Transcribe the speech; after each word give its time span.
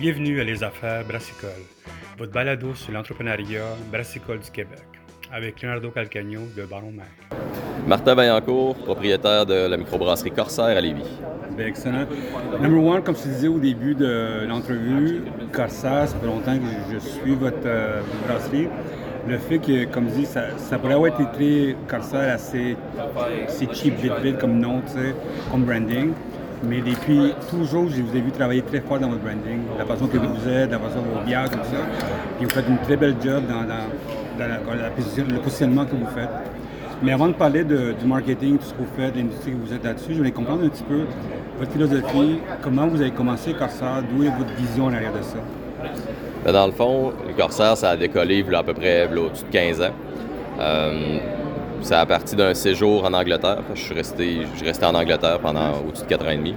Bienvenue 0.00 0.40
à 0.40 0.44
Les 0.44 0.64
Affaires 0.64 1.04
Brassicole, 1.04 1.50
votre 2.16 2.32
balado 2.32 2.74
sur 2.74 2.90
l'entrepreneuriat 2.90 3.76
brassicole 3.92 4.38
du 4.38 4.50
Québec, 4.50 4.80
avec 5.30 5.60
Leonardo 5.60 5.90
Calcagno 5.90 6.40
de 6.56 6.64
Baron 6.64 6.92
Mac. 6.92 7.10
Martin 7.86 8.14
Vaillancourt, 8.14 8.76
propriétaire 8.76 9.44
de 9.44 9.68
la 9.68 9.76
microbrasserie 9.76 10.30
Corsair 10.30 10.74
à 10.74 10.80
Lévis. 10.80 11.02
Bien, 11.54 11.66
excellent. 11.66 12.06
Number 12.62 12.82
one, 12.82 13.02
comme 13.02 13.14
je 13.14 13.24
disais 13.24 13.48
au 13.48 13.58
début 13.58 13.94
de 13.94 14.46
l'entrevue, 14.48 15.20
Corsair, 15.52 16.08
ça 16.08 16.16
fait 16.18 16.26
longtemps 16.26 16.56
que 16.56 16.94
je 16.94 16.98
suis 16.98 17.34
votre 17.34 17.58
euh, 17.66 18.00
brasserie. 18.26 18.68
Le 19.28 19.36
fait 19.36 19.58
que, 19.58 19.84
comme 19.84 20.08
je 20.08 20.14
dis, 20.14 20.24
ça, 20.24 20.56
ça 20.56 20.78
pourrait 20.78 20.94
avoir 20.94 21.12
été 21.12 21.24
très 21.34 21.76
Corsair 21.86 22.32
assez, 22.32 22.74
assez 23.46 23.68
cheap, 23.74 23.96
vite, 23.96 24.14
vite 24.22 24.38
comme 24.38 24.58
nom, 24.58 24.80
tu 24.80 24.92
sais, 24.94 25.14
comme 25.50 25.64
branding. 25.64 26.14
Mais 26.62 26.80
depuis 26.80 27.32
toujours, 27.48 27.88
je 27.88 28.02
vous 28.02 28.14
ai 28.16 28.20
vu 28.20 28.30
travailler 28.32 28.62
très 28.62 28.80
fort 28.80 28.98
dans 28.98 29.08
votre 29.08 29.22
branding, 29.22 29.60
la 29.78 29.84
façon 29.86 30.06
que 30.06 30.18
vous 30.18 30.48
êtes, 30.48 30.70
la 30.70 30.78
façon 30.78 31.00
que 31.00 31.18
vos 31.18 31.24
bières, 31.24 31.48
tout 31.50 31.56
ça. 31.56 31.78
Puis 32.36 32.44
vous 32.46 32.50
faites 32.54 32.68
une 32.68 32.78
très 32.78 32.96
belle 32.96 33.14
job 33.22 33.44
dans, 33.48 33.66
la- 33.66 33.86
le 34.38 35.38
positionnement 35.40 35.84
que 35.86 35.92
vous 35.96 36.06
faites. 36.14 36.28
Mais 37.02 37.12
avant 37.12 37.28
de 37.28 37.32
parler 37.32 37.64
de- 37.64 37.92
du 37.98 38.06
marketing, 38.06 38.58
tout 38.58 38.64
ce 38.66 38.72
que 38.74 38.78
vous 38.82 38.88
faites, 38.96 39.16
l'industrie 39.16 39.52
que 39.52 39.56
vous 39.66 39.72
êtes 39.72 39.84
là-dessus, 39.84 40.12
je 40.12 40.18
voulais 40.18 40.32
comprendre 40.32 40.64
un 40.64 40.68
petit 40.68 40.82
peu 40.82 41.00
votre 41.58 41.70
philosophie, 41.72 42.38
comment 42.62 42.86
vous 42.86 43.00
avez 43.00 43.10
commencé 43.10 43.54
Corsair, 43.54 44.02
d'où 44.10 44.22
est 44.24 44.28
votre 44.36 44.52
vision 44.54 44.84
en 44.86 44.92
arrière 44.92 45.12
de 45.12 45.22
ça? 45.22 45.38
Ben, 46.44 46.52
dans 46.52 46.66
le 46.66 46.72
fond, 46.72 47.12
Corsair, 47.38 47.74
ça 47.78 47.90
a 47.90 47.96
décollé 47.96 48.44
il 48.46 48.50
y 48.52 48.54
a 48.54 48.58
à 48.58 48.62
peu 48.62 48.74
près 48.74 49.06
au-dessus 49.06 49.44
de 49.44 49.50
15 49.50 49.80
ans. 49.80 49.84
Euh, 50.60 51.18
ça 51.82 52.00
a 52.00 52.06
parti 52.06 52.36
d'un 52.36 52.54
séjour 52.54 53.04
en 53.04 53.12
Angleterre. 53.12 53.62
Je 53.74 53.80
suis 53.80 53.94
resté, 53.94 54.40
je 54.56 54.84
en 54.84 54.94
Angleterre 54.94 55.38
pendant 55.40 55.80
au-dessus 55.86 56.04
de 56.04 56.08
4 56.08 56.26
ans 56.26 56.30
et 56.30 56.36
demi. 56.36 56.54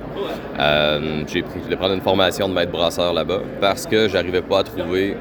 Euh, 0.59 1.23
j'ai 1.27 1.41
pris, 1.41 1.75
prendre 1.75 1.93
une 1.93 2.01
formation 2.01 2.47
de 2.49 2.53
maître 2.53 2.71
brasseur 2.71 3.13
là-bas 3.13 3.39
parce 3.59 3.85
que 3.85 4.07
j'arrivais 4.07 4.41
pas 4.41 4.59
à 4.59 4.63
trouver 4.63 5.17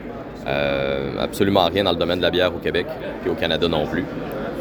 euh, 0.47 1.13
absolument 1.21 1.67
rien 1.67 1.85
dans 1.85 1.93
le 1.93 1.99
domaine 1.99 2.19
de 2.19 2.23
la 2.23 2.31
bière 2.31 2.55
au 2.55 2.59
Québec 2.59 2.87
et 3.25 3.29
au 3.29 3.35
Canada 3.35 3.69
non 3.69 3.87
plus. 3.87 4.05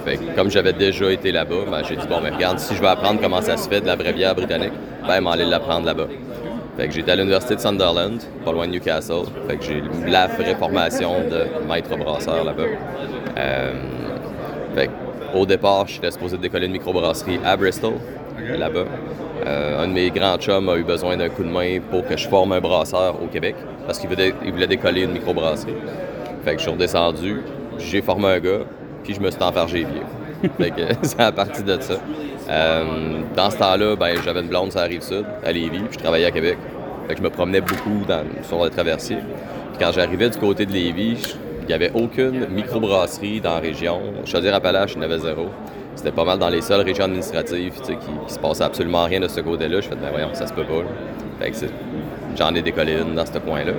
Fait 0.06 0.18
que 0.18 0.36
comme 0.36 0.50
j'avais 0.50 0.74
déjà 0.74 1.12
été 1.12 1.32
là-bas, 1.32 1.66
ben, 1.70 1.82
j'ai 1.88 1.96
dit 1.96 2.08
bon, 2.08 2.20
mais 2.22 2.32
regarde, 2.32 2.60
si 2.60 2.76
je 2.76 2.82
veux 2.82 2.88
apprendre 2.88 3.20
comment 3.22 3.42
ça 3.42 3.58
se 3.58 3.70
fait 3.70 3.82
de 3.82 3.88
la 3.88 3.96
vraie 3.96 4.14
bière 4.14 4.36
britannique, 4.36 4.74
ben, 5.08 5.22
m'en 5.22 5.32
aller 5.32 5.46
l'apprendre 5.46 5.86
là-bas. 5.86 6.08
Fait 6.78 6.88
que 6.88 6.94
j'étais 6.94 7.12
à 7.12 7.16
l'université 7.16 7.56
de 7.56 7.60
Sunderland, 7.60 8.22
pas 8.46 8.52
loin 8.52 8.66
de 8.66 8.72
Newcastle. 8.72 9.26
Fait 9.48 9.58
que 9.58 9.64
j'ai 9.64 9.84
la 10.08 10.28
vraie 10.28 10.56
formation 10.56 11.12
de 11.30 11.68
maître 11.68 11.96
brasseur 11.98 12.44
là-bas. 12.44 12.64
Euh, 13.38 13.74
fait 14.74 14.88
que, 14.88 14.92
au 15.34 15.46
départ, 15.46 15.88
j'étais 15.88 16.12
supposé 16.12 16.38
décoller 16.38 16.66
une 16.68 16.74
microbrasserie 16.74 17.40
à 17.46 17.56
Bristol, 17.58 17.94
là-bas. 18.58 18.86
Euh, 19.46 19.84
un 19.84 19.88
de 19.88 19.94
mes 19.94 20.10
grands 20.12 20.38
chums 20.38 20.70
a 20.70 20.76
eu 20.78 20.84
besoin 20.84 21.18
d'un 21.18 21.30
coup 21.30 21.44
de 21.44 21.50
main 21.50 21.80
pour 21.90 22.06
que 22.06 22.16
je 22.16 22.28
forme 22.28 22.52
un 22.52 22.60
brasseur 22.62 23.16
au 23.22 23.28
Québec, 23.28 23.56
parce 23.86 23.98
qu'il 24.00 24.10
voulait, 24.10 24.34
il 24.46 24.52
voulait 24.52 24.68
décoller 24.68 25.02
une 25.04 25.14
microbrasserie. 25.14 25.74
Fait 26.46 26.52
que 26.54 26.58
je 26.58 26.64
suis 26.64 26.72
redescendu, 26.72 27.42
j'ai 27.78 28.02
formé 28.02 28.28
un 28.28 28.40
gars, 28.40 28.60
puis 29.04 29.14
je 29.14 29.20
me 29.20 29.32
suis 29.32 29.42
enfargé 29.42 29.86
pieds. 29.86 30.50
fait 30.60 30.72
que 30.72 30.82
c'est 31.04 31.20
à 31.20 31.32
partir 31.32 31.64
de 31.64 31.80
ça. 31.82 31.96
Euh, 32.50 32.84
dans 33.36 33.50
ce 33.50 33.58
temps-là, 33.58 33.96
ben, 33.96 34.16
j'avais 34.24 34.42
une 34.42 34.48
blonde 34.48 34.72
sur 34.72 34.80
la 34.82 34.88
rive 34.88 35.02
sud, 35.02 35.26
à 35.44 35.52
Lévis, 35.52 35.80
puis 35.80 35.94
je 35.94 36.00
travaillais 36.00 36.26
à 36.26 36.32
Québec. 36.32 36.58
Fait 37.08 37.14
que 37.14 37.20
je 37.20 37.24
me 37.24 37.30
promenais 37.30 37.62
beaucoup 37.62 38.04
dans, 38.08 38.24
sur 38.44 38.64
le 38.64 38.70
traversier. 38.70 39.18
Puis 39.18 39.86
quand 39.86 39.92
j'arrivais 39.92 40.30
du 40.30 40.38
côté 40.38 40.66
de 40.66 40.72
Lévis, 40.72 41.18
je- 41.18 41.34
il 41.62 41.68
n'y 41.68 41.74
avait 41.74 41.92
aucune 41.94 42.48
microbrasserie 42.48 43.42
dans 43.42 43.56
la 43.56 43.60
région. 43.60 44.02
Chaudière-Appalaches, 44.26 44.94
il 44.94 44.98
y 44.98 45.00
en 45.00 45.04
avait 45.04 45.20
zéro. 45.20 45.48
C'était 45.96 46.12
pas 46.12 46.26
mal 46.26 46.40
dans 46.40 46.50
les 46.50 46.62
seules 46.62 46.82
régions 46.82 47.06
administratives 47.06 47.74
qui, 47.82 47.96
qui 47.96 48.34
se 48.34 48.40
passait 48.40 48.64
absolument 48.64 49.06
rien 49.06 49.20
de 49.20 49.28
ce 49.28 49.42
côté-là. 49.42 49.82
Je 49.82 49.90
fais, 49.90 49.96
ben 49.96 50.10
voyons, 50.12 50.34
ça 50.34 50.48
se 50.48 50.54
peut 50.54 50.64
pas. 50.64 50.84
j'en 52.36 52.56
ai 52.56 52.62
décollé 52.62 52.94
une 52.94 53.16
dans 53.16 53.26
ce 53.26 53.38
coin-là. 53.38 53.74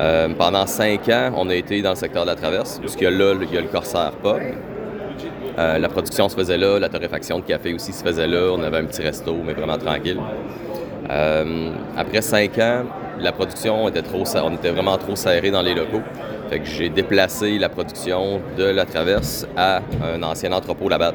Euh, 0.00 0.28
pendant 0.36 0.66
cinq 0.66 1.08
ans, 1.08 1.32
on 1.36 1.48
a 1.50 1.54
été 1.54 1.80
dans 1.82 1.90
le 1.90 1.96
secteur 1.96 2.22
de 2.24 2.30
la 2.30 2.36
traverse, 2.36 2.78
puisque 2.80 3.02
là, 3.02 3.34
il 3.40 3.54
y 3.54 3.58
a 3.58 3.60
le 3.60 3.68
Corsair 3.68 4.12
Pub. 4.22 4.40
Euh, 5.56 5.78
la 5.78 5.88
production 5.88 6.28
se 6.28 6.34
faisait 6.34 6.58
là, 6.58 6.80
la 6.80 6.88
torréfaction 6.88 7.38
de 7.38 7.44
café 7.44 7.72
aussi 7.74 7.92
se 7.92 8.02
faisait 8.02 8.26
là. 8.26 8.50
On 8.52 8.62
avait 8.62 8.78
un 8.78 8.86
petit 8.86 9.02
resto, 9.02 9.36
mais 9.44 9.52
vraiment 9.52 9.78
tranquille. 9.78 10.18
Euh, 11.10 11.70
après 11.96 12.22
cinq 12.22 12.58
ans, 12.58 12.84
la 13.20 13.30
production 13.30 13.88
était 13.88 14.02
trop, 14.02 14.24
on 14.42 14.54
était 14.54 14.70
vraiment 14.70 14.96
trop 14.98 15.14
serré 15.14 15.50
dans 15.50 15.62
les 15.62 15.74
locaux. 15.74 16.02
Fait 16.50 16.60
que 16.60 16.66
j'ai 16.66 16.88
déplacé 16.88 17.58
la 17.58 17.68
production 17.68 18.40
de 18.56 18.64
la 18.64 18.84
traverse 18.84 19.46
à 19.56 19.80
un 20.02 20.22
ancien 20.22 20.52
entrepôt 20.52 20.88
Labatt 20.88 21.14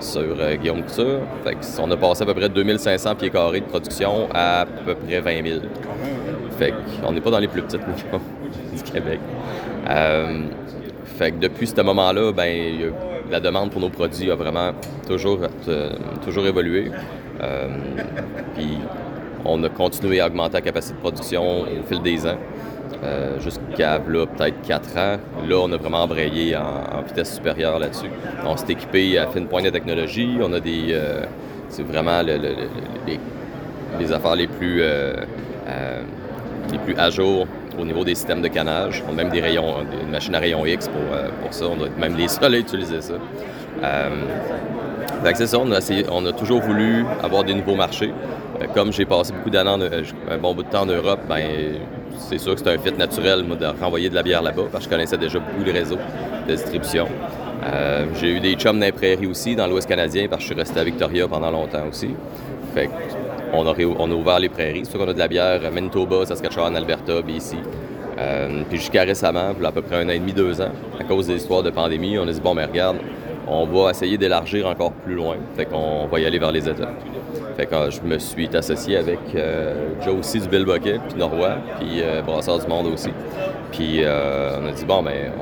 sur 0.00 0.36
euh, 0.38 0.56
Guillaume 0.56 0.82
Couture. 0.82 1.20
Fait 1.44 1.56
on 1.80 1.90
a 1.90 1.96
passé 1.96 2.22
à 2.22 2.26
peu 2.26 2.34
près 2.34 2.48
2500 2.48 3.14
pieds 3.16 3.30
carrés 3.30 3.60
de 3.60 3.66
production 3.66 4.28
à 4.32 4.60
à 4.60 4.66
peu 4.66 4.94
près 4.94 5.20
20 5.20 5.46
000. 5.46 5.60
Fait 6.58 6.74
qu'on 7.02 7.12
n'est 7.12 7.20
pas 7.20 7.30
dans 7.30 7.38
les 7.38 7.48
plus 7.48 7.62
petites 7.62 7.86
micros 7.86 8.20
du 8.76 8.82
Québec. 8.82 9.20
Euh, 9.88 10.42
fait 11.04 11.32
que 11.32 11.38
depuis 11.38 11.66
ce 11.66 11.80
moment-là, 11.80 12.32
ben, 12.32 12.92
la 13.30 13.40
demande 13.40 13.70
pour 13.70 13.80
nos 13.80 13.90
produits 13.90 14.30
a 14.30 14.34
vraiment 14.34 14.72
toujours, 15.06 15.40
euh, 15.68 15.90
toujours 16.24 16.46
évolué. 16.46 16.90
Puis 18.54 18.78
on 19.44 19.62
a 19.64 19.68
continué 19.68 20.20
à 20.20 20.26
augmenter 20.26 20.54
la 20.54 20.60
capacité 20.60 20.94
de 20.94 21.00
production 21.00 21.62
au 21.62 21.82
fil 21.88 22.02
des 22.02 22.26
ans. 22.26 22.36
Euh, 23.04 23.38
jusqu'à 23.38 24.00
peut-être 24.00 24.60
4 24.66 24.96
ans. 24.98 25.16
Là, 25.48 25.56
on 25.62 25.70
a 25.70 25.76
vraiment 25.76 26.02
embrayé 26.02 26.56
en, 26.56 27.00
vitesse 27.06 27.34
supérieure 27.36 27.78
là-dessus. 27.78 28.10
On 28.44 28.56
s'est 28.56 28.72
équipé 28.72 29.18
à 29.18 29.28
fine 29.28 29.46
pointe 29.46 29.64
de 29.66 29.70
technologie. 29.70 30.36
On 30.42 30.52
a 30.52 30.58
des. 30.58 30.86
euh, 30.90 31.22
c'est 31.68 31.84
vraiment 31.84 32.22
le- 32.22 32.36
le- 32.38 32.54
le- 33.06 33.18
les, 34.00 34.12
affaires 34.12 34.34
les 34.34 34.48
plus, 34.48 34.82
euh, 34.82 35.14
euh, 35.68 36.02
les 36.72 36.78
plus 36.78 36.96
à 36.98 37.08
jour 37.10 37.46
au 37.80 37.84
niveau 37.84 38.02
des 38.04 38.16
systèmes 38.16 38.42
de 38.42 38.48
canage. 38.48 39.04
On 39.08 39.12
a 39.12 39.14
même 39.14 39.30
des 39.30 39.40
rayons, 39.40 39.74
une 40.02 40.10
machine 40.10 40.34
à 40.34 40.40
rayons 40.40 40.66
X 40.66 40.88
pour, 40.88 41.00
pour 41.42 41.52
ça. 41.54 41.66
On 41.68 41.76
doit 41.76 41.86
être 41.86 41.98
même 41.98 42.16
les 42.16 42.26
seuls 42.26 42.54
à 42.54 42.58
utiliser 42.58 43.00
ça. 43.00 43.14
Euh, 43.82 44.08
fait 45.24 45.34
c'est 45.36 45.46
ça, 45.46 45.58
on 45.58 46.26
a, 46.26 46.32
toujours 46.32 46.60
voulu 46.60 47.04
avoir 47.22 47.44
des 47.44 47.54
nouveaux 47.54 47.74
marchés. 47.74 48.12
Euh, 48.60 48.66
Comme 48.74 48.92
j'ai 48.92 49.04
passé 49.04 49.32
beaucoup 49.32 49.50
d'années, 49.50 49.88
euh, 49.92 50.02
un 50.30 50.38
bon 50.38 50.54
bout 50.54 50.62
de 50.62 50.68
temps 50.68 50.82
en 50.82 50.86
Europe, 50.86 51.20
ben, 51.28 51.44
c'est 52.16 52.38
sûr 52.38 52.54
que 52.54 52.60
c'est 52.60 52.70
un 52.70 52.78
fit 52.78 52.92
naturel 52.92 53.44
de 53.46 53.66
renvoyer 53.80 54.08
de 54.08 54.14
la 54.14 54.22
bière 54.22 54.42
là-bas 54.42 54.64
parce 54.72 54.84
que 54.84 54.90
je 54.90 54.96
connaissais 54.96 55.18
déjà 55.18 55.38
beaucoup 55.38 55.64
le 55.64 55.72
réseau 55.72 55.96
de 55.96 56.54
distribution. 56.54 57.06
J'ai 58.18 58.30
eu 58.30 58.40
des 58.40 58.54
chums 58.54 58.82
prairies 58.96 59.26
aussi, 59.26 59.54
dans 59.54 59.66
l'Ouest 59.66 59.88
canadien, 59.88 60.26
parce 60.28 60.42
que 60.42 60.48
je 60.48 60.54
suis 60.54 60.60
resté 60.60 60.80
à 60.80 60.84
Victoria 60.84 61.28
pendant 61.28 61.50
longtemps 61.50 61.86
aussi. 61.88 62.10
Fait 62.74 62.88
on 63.52 63.66
a, 63.66 64.14
ouvert 64.14 64.38
les 64.38 64.48
prairies. 64.48 64.82
C'est 64.84 64.92
sûr 64.92 65.00
qu'on 65.00 65.08
a 65.08 65.12
de 65.12 65.18
la 65.18 65.28
bière 65.28 65.60
Manitoba, 65.72 66.24
Saskatchewan, 66.24 66.74
Alberta, 66.76 67.20
BC. 67.20 67.56
Puis 68.68 68.78
jusqu'à 68.78 69.02
récemment, 69.02 69.50
à 69.62 69.72
peu 69.72 69.82
près 69.82 69.96
un 69.96 70.06
an 70.06 70.12
et 70.12 70.18
demi, 70.18 70.32
deux 70.32 70.60
ans, 70.60 70.72
à 70.98 71.04
cause 71.04 71.26
des 71.26 71.36
histoires 71.36 71.62
de 71.62 71.70
pandémie, 71.70 72.18
on 72.18 72.26
a 72.26 72.32
dit 72.32 72.40
bon, 72.40 72.54
mais 72.54 72.64
regarde, 72.64 72.96
on 73.50 73.66
va 73.66 73.90
essayer 73.90 74.18
d'élargir 74.18 74.66
encore 74.66 74.92
plus 74.92 75.14
loin. 75.14 75.36
Fait 75.56 75.64
qu'on 75.64 76.06
va 76.06 76.20
y 76.20 76.26
aller 76.26 76.38
vers 76.38 76.52
les 76.52 76.68
États. 76.68 76.90
Fait 77.56 77.66
que 77.66 77.74
euh, 77.74 77.90
je 77.90 78.00
me 78.02 78.18
suis 78.18 78.48
associé 78.54 78.96
avec 78.96 79.18
euh, 79.34 79.90
Joe 80.04 80.18
aussi 80.20 80.40
du 80.40 80.48
Bill 80.48 80.64
Bucket, 80.64 81.00
puis 81.08 81.18
Norrois, 81.18 81.56
puis 81.78 82.02
euh, 82.02 82.22
Brasseur 82.22 82.58
du 82.58 82.66
Monde 82.66 82.86
aussi. 82.86 83.10
Puis 83.72 84.04
euh, 84.04 84.58
on 84.62 84.68
a 84.68 84.72
dit 84.72 84.84
bon, 84.84 85.02
ben 85.02 85.32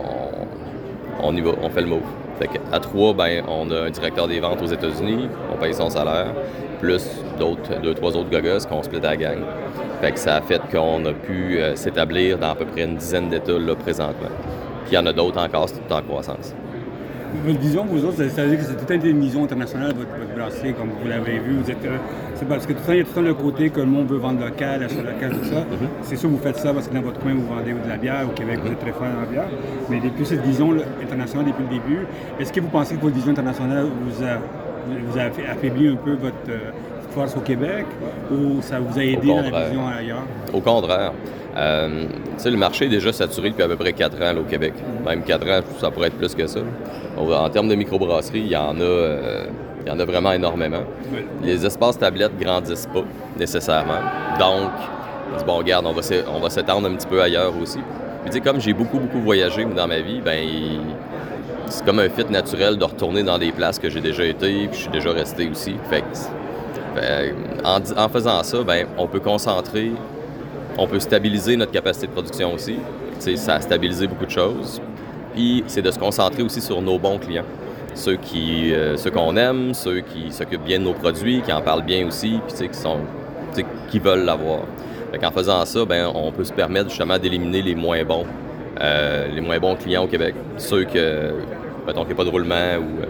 on, 1.22 1.37
y 1.37 1.41
va, 1.41 1.50
on 1.62 1.69
fait 1.69 1.83
le 1.83 1.89
move. 1.89 2.00
Fait 2.39 2.49
qu'à 2.49 2.78
trois, 2.81 3.15
ben, 3.15 3.43
on 3.49 3.71
a 3.71 3.83
un 3.83 3.91
directeur 3.91 4.28
des 4.28 4.41
ventes 4.41 4.62
aux 4.62 4.67
États-Unis, 4.67 5.28
on 5.53 5.56
paye 5.56 5.73
son 5.73 5.88
salaire, 5.88 6.28
plus 6.81 7.03
d'autres, 7.38 7.81
deux, 7.83 7.94
trois 7.94 8.15
autres 8.15 8.31
gogos 8.31 8.67
qu'on 8.69 8.83
split 8.83 8.99
à 8.99 9.11
la 9.11 9.17
gang. 9.17 9.38
Fait 10.03 10.12
que 10.12 10.19
ça 10.19 10.37
a 10.37 10.41
fait 10.43 10.61
qu'on 10.71 11.05
a 11.06 11.12
pu 11.12 11.59
s'établir 11.75 12.38
dans 12.38 12.50
à 12.50 12.55
peu 12.55 12.67
près 12.67 12.84
une 12.84 12.97
dizaine 12.97 13.31
d'États 13.31 13.59
là, 13.59 13.75
présentement. 13.75 14.28
Puis 14.84 14.93
il 14.93 14.94
y 14.94 14.99
en 14.99 15.06
a 15.06 15.15
d'autres 15.15 15.41
encore, 15.41 15.69
c'est 15.69 15.87
tout 15.87 15.94
en 15.94 16.03
croissance. 16.03 16.55
Votre 17.44 17.59
vision, 17.59 17.84
vous 17.84 18.04
autres, 18.04 18.16
ça 18.16 18.42
veut 18.42 18.50
dire 18.50 18.59
que 18.59 18.64
c'est 18.64 18.75
tout 18.75 18.84
le 18.88 18.98
temps 18.98 19.04
une 19.06 19.20
vision 19.20 19.44
internationale, 19.44 19.92
votre, 19.94 20.10
votre 20.19 20.34
brasserie, 20.34 20.75
comme 20.75 20.88
vous 20.88 21.09
l'avez 21.09 21.38
vu. 21.38 21.56
Vous 21.62 21.70
êtes, 21.70 21.84
euh, 21.84 21.97
c'est 22.34 22.48
parce 22.48 22.66
que 22.66 22.72
tout 22.72 22.78
le 22.81 22.87
temps, 22.87 22.92
il 22.92 22.98
y 22.98 23.00
a 23.00 23.04
tout 23.04 23.10
le 23.10 23.14
temps 23.14 23.22
le 23.22 23.34
côté 23.34 23.70
que 23.70 23.81
le 23.81 23.87
monde 23.87 24.08
veut 24.08 24.19
vendre 24.19 24.40
local, 24.44 24.82
acheter 24.82 25.02
local, 25.02 25.32
tout 25.32 25.44
ça. 25.44 25.64
C'est 26.02 26.17
sûr, 26.17 26.28
vous 26.28 26.38
faites 26.38 26.56
ça 26.56 26.73
parce 26.73 26.88
que 26.88 26.94
dans 26.94 27.02
votre 27.02 27.20
coin, 27.20 27.34
vous 27.34 27.46
vendez 27.46 27.73
de 27.73 27.88
la 27.88 27.96
bière. 27.96 28.26
Au 28.28 28.32
Québec, 28.32 28.61
vous 28.62 28.70
êtes 28.70 28.81
très 28.81 28.93
fort 28.93 29.08
dans 29.12 29.20
la 29.20 29.26
bière. 29.26 29.49
Mais 29.90 30.00
depuis 30.00 30.25
cette 30.25 30.43
vision 30.43 30.75
internationale 31.02 31.46
depuis 31.46 31.64
le 31.64 31.70
début, 31.70 32.06
est-ce 32.40 32.52
que 32.52 32.61
vous 32.61 32.69
pensez 32.69 32.94
que 32.94 33.00
votre 33.00 33.14
vision 33.14 33.32
internationale 33.32 33.87
vous 33.87 34.25
a, 34.25 34.38
vous 34.88 35.19
a 35.19 35.50
affaibli 35.50 35.88
un 35.88 35.96
peu 35.96 36.12
votre 36.12 36.34
euh, 36.49 36.70
force 37.16 37.34
au 37.34 37.40
Québec 37.40 37.86
ou 38.30 38.60
ça 38.60 38.78
vous 38.78 38.98
a 38.98 39.02
aidé 39.02 39.26
dans 39.26 39.40
la 39.40 39.64
vision 39.64 39.88
ailleurs? 39.88 40.26
Au 40.52 40.60
contraire. 40.60 41.12
Euh, 41.56 42.04
le 42.44 42.56
marché 42.56 42.84
est 42.84 42.90
déjà 42.90 43.10
saturé 43.14 43.48
depuis 43.48 43.62
à 43.62 43.68
peu 43.68 43.76
près 43.76 43.94
4 43.94 44.16
ans 44.16 44.34
là, 44.34 44.40
au 44.40 44.44
Québec. 44.44 44.74
Même 45.06 45.22
4 45.22 45.48
ans, 45.48 45.60
ça 45.80 45.90
pourrait 45.90 46.08
être 46.08 46.18
plus 46.18 46.34
que 46.34 46.46
ça. 46.46 46.60
En 47.16 47.48
termes 47.48 47.68
de 47.68 47.74
microbrasserie, 47.74 48.40
il 48.40 48.48
y 48.48 48.56
en 48.56 48.78
a, 48.78 48.82
euh, 48.82 49.46
il 49.82 49.88
y 49.88 49.90
en 49.90 49.98
a 49.98 50.04
vraiment 50.04 50.32
énormément. 50.32 50.82
Les 51.42 51.64
espaces 51.64 51.98
tablettes 51.98 52.38
grandissent 52.38 52.88
pas 52.92 53.04
nécessairement. 53.38 54.02
Donc, 54.38 54.70
on 55.32 55.38
dit, 55.38 55.44
bon, 55.46 55.56
regarde, 55.56 55.86
on 55.86 55.92
va 55.92 56.02
on 56.34 56.40
va 56.40 56.50
s'étendre 56.50 56.86
un 56.86 56.94
petit 56.94 57.06
peu 57.06 57.22
ailleurs 57.22 57.54
aussi. 57.58 57.78
Puis, 57.78 58.26
tu 58.26 58.32
sais, 58.32 58.40
comme 58.40 58.60
j'ai 58.60 58.74
beaucoup, 58.74 58.98
beaucoup 58.98 59.20
voyagé 59.20 59.64
dans 59.64 59.88
ma 59.88 60.00
vie, 60.00 60.20
ben 60.22 60.46
c'est 61.68 61.84
comme 61.84 61.98
un 61.98 62.10
fit 62.10 62.26
naturel 62.30 62.76
de 62.76 62.84
retourner 62.84 63.22
dans 63.22 63.38
des 63.38 63.52
places 63.52 63.78
que 63.78 63.88
j'ai 63.88 64.00
déjà 64.00 64.24
été, 64.24 64.68
puis 64.68 64.72
je 64.72 64.82
suis 64.82 64.90
déjà 64.90 65.10
resté 65.10 65.48
aussi. 65.48 65.74
Fait 65.88 66.02
que, 66.02 66.06
fait, 66.96 67.34
en, 67.64 68.08
faisant 68.08 68.43
ça, 68.43 68.62
ben, 68.62 68.87
on 68.98 69.06
peut 69.06 69.20
concentrer 69.20 69.93
on 70.78 70.87
peut 70.87 71.00
stabiliser 71.00 71.56
notre 71.56 71.72
capacité 71.72 72.06
de 72.06 72.12
production 72.12 72.54
aussi. 72.54 72.76
ça 73.19 73.54
a 73.54 73.60
stabilisé 73.60 74.06
beaucoup 74.06 74.26
de 74.26 74.31
choses. 74.31 74.81
Puis 75.34 75.64
c'est 75.66 75.82
de 75.82 75.90
se 75.90 75.98
concentrer 75.98 76.43
aussi 76.43 76.60
sur 76.60 76.81
nos 76.82 76.98
bons 76.98 77.19
clients. 77.19 77.44
Ceux 77.94 78.19
euh, 78.34 78.96
qu'on 79.12 79.37
aime, 79.37 79.72
ceux 79.72 80.00
qui 80.00 80.31
s'occupent 80.31 80.64
bien 80.64 80.78
de 80.78 80.84
nos 80.84 80.93
produits, 80.93 81.40
qui 81.40 81.52
en 81.52 81.62
parlent 81.62 81.84
bien 81.84 82.06
aussi, 82.06 82.40
puis 82.46 83.64
qui 83.90 83.99
veulent 83.99 84.25
l'avoir. 84.25 84.60
En 85.22 85.31
faisant 85.31 85.64
ça, 85.64 85.84
ben, 85.87 86.10
on 86.14 86.31
peut 86.31 86.44
se 86.44 86.52
permettre 86.52 86.90
justement 86.90 87.19
d'éliminer 87.19 87.62
les 87.62 87.75
moins 87.75 88.04
bons, 88.04 88.26
euh, 88.81 89.28
les 89.34 89.40
moins 89.40 89.58
bons 89.58 89.76
clients 89.76 90.04
au 90.04 90.08
Québec. 90.08 90.34
Ceux 90.58 90.84
que, 90.84 91.32
mettons, 91.87 92.04
pas 92.04 92.25
de 92.25 92.28
roulement 92.28 92.76
ou 92.76 93.02
euh, 93.02 93.06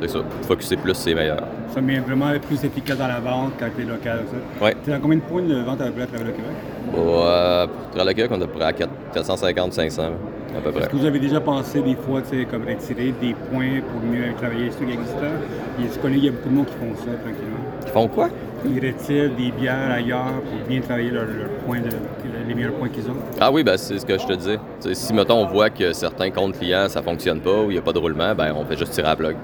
c'est 0.00 0.08
ça, 0.10 0.18
focuser 0.42 0.76
plus, 0.76 0.94
c'est 0.94 1.14
meilleur. 1.14 1.42
Ça 1.72 1.80
met 1.80 1.98
vraiment 1.98 2.30
plus 2.46 2.62
efficace 2.64 2.98
dans 2.98 3.08
la 3.08 3.20
vente 3.20 3.52
quand 3.58 3.66
tu 3.74 3.82
es 3.82 3.84
local, 3.84 4.20
ça? 4.30 4.36
Oui. 4.64 4.70
Tu 4.84 4.92
as 4.92 4.98
combien 4.98 5.18
de 5.18 5.22
points 5.22 5.42
de 5.42 5.54
vente 5.62 5.80
à 5.80 5.86
peu 5.86 5.92
près 5.92 6.02
à 6.02 6.06
travers 6.06 6.26
le 6.26 6.32
Québec? 6.32 6.50
Euh, 6.96 7.66
pour 7.66 7.90
travers 7.90 8.04
le 8.04 8.12
Québec, 8.12 8.30
on 8.32 8.40
est 8.40 8.44
à 8.44 8.46
peu 8.46 8.52
près 8.52 8.64
à 8.64 8.72
450-500, 8.72 10.00
à 10.00 10.60
peu 10.62 10.70
près. 10.70 10.80
Est-ce 10.80 10.88
que 10.88 10.96
vous 10.96 11.06
avez 11.06 11.18
déjà 11.18 11.40
pensé 11.40 11.80
des 11.80 11.96
fois, 11.96 12.22
tu 12.22 12.38
sais, 12.38 12.44
comme 12.44 12.62
retirer 12.62 13.12
des 13.20 13.34
points 13.50 13.80
pour 13.80 14.00
mieux 14.08 14.32
travailler 14.36 14.70
sur 14.70 14.86
l'existant? 14.86 15.34
Tu 15.78 15.98
connais, 16.00 16.18
il 16.18 16.24
y 16.24 16.28
a 16.28 16.32
beaucoup 16.32 16.48
de 16.48 16.54
monde 16.54 16.66
qui 16.66 16.74
font 16.74 16.94
ça, 16.96 17.10
tranquillement. 17.10 17.58
Qui 17.84 17.90
font 17.90 18.08
quoi? 18.08 18.28
Ils 18.66 18.80
des 18.80 19.50
bières 19.50 19.90
ailleurs 19.90 20.40
pour 20.42 20.68
bien 20.68 20.80
travailler 20.80 21.10
leur, 21.10 21.26
point 21.66 21.78
les 22.48 22.54
meilleurs 22.54 22.72
points 22.72 22.88
qu'ils 22.88 23.04
ont. 23.10 23.16
Ah 23.40 23.50
oui, 23.52 23.62
ben 23.62 23.76
c'est 23.76 23.98
ce 23.98 24.06
que 24.06 24.18
je 24.18 24.26
te 24.26 24.32
dis. 24.32 24.94
si, 24.94 25.12
mettons, 25.12 25.42
on 25.42 25.46
voit 25.46 25.70
que 25.70 25.92
certains 25.92 26.30
comptes 26.30 26.58
clients, 26.58 26.88
ça 26.88 27.02
fonctionne 27.02 27.40
pas 27.40 27.62
ou 27.62 27.70
il 27.70 27.74
n'y 27.74 27.78
a 27.78 27.82
pas 27.82 27.92
de 27.92 27.98
roulement, 27.98 28.34
ben 28.34 28.54
on 28.56 28.64
fait 28.64 28.76
juste 28.76 28.92
tirer 28.92 29.08
la 29.08 29.16
plug 29.16 29.36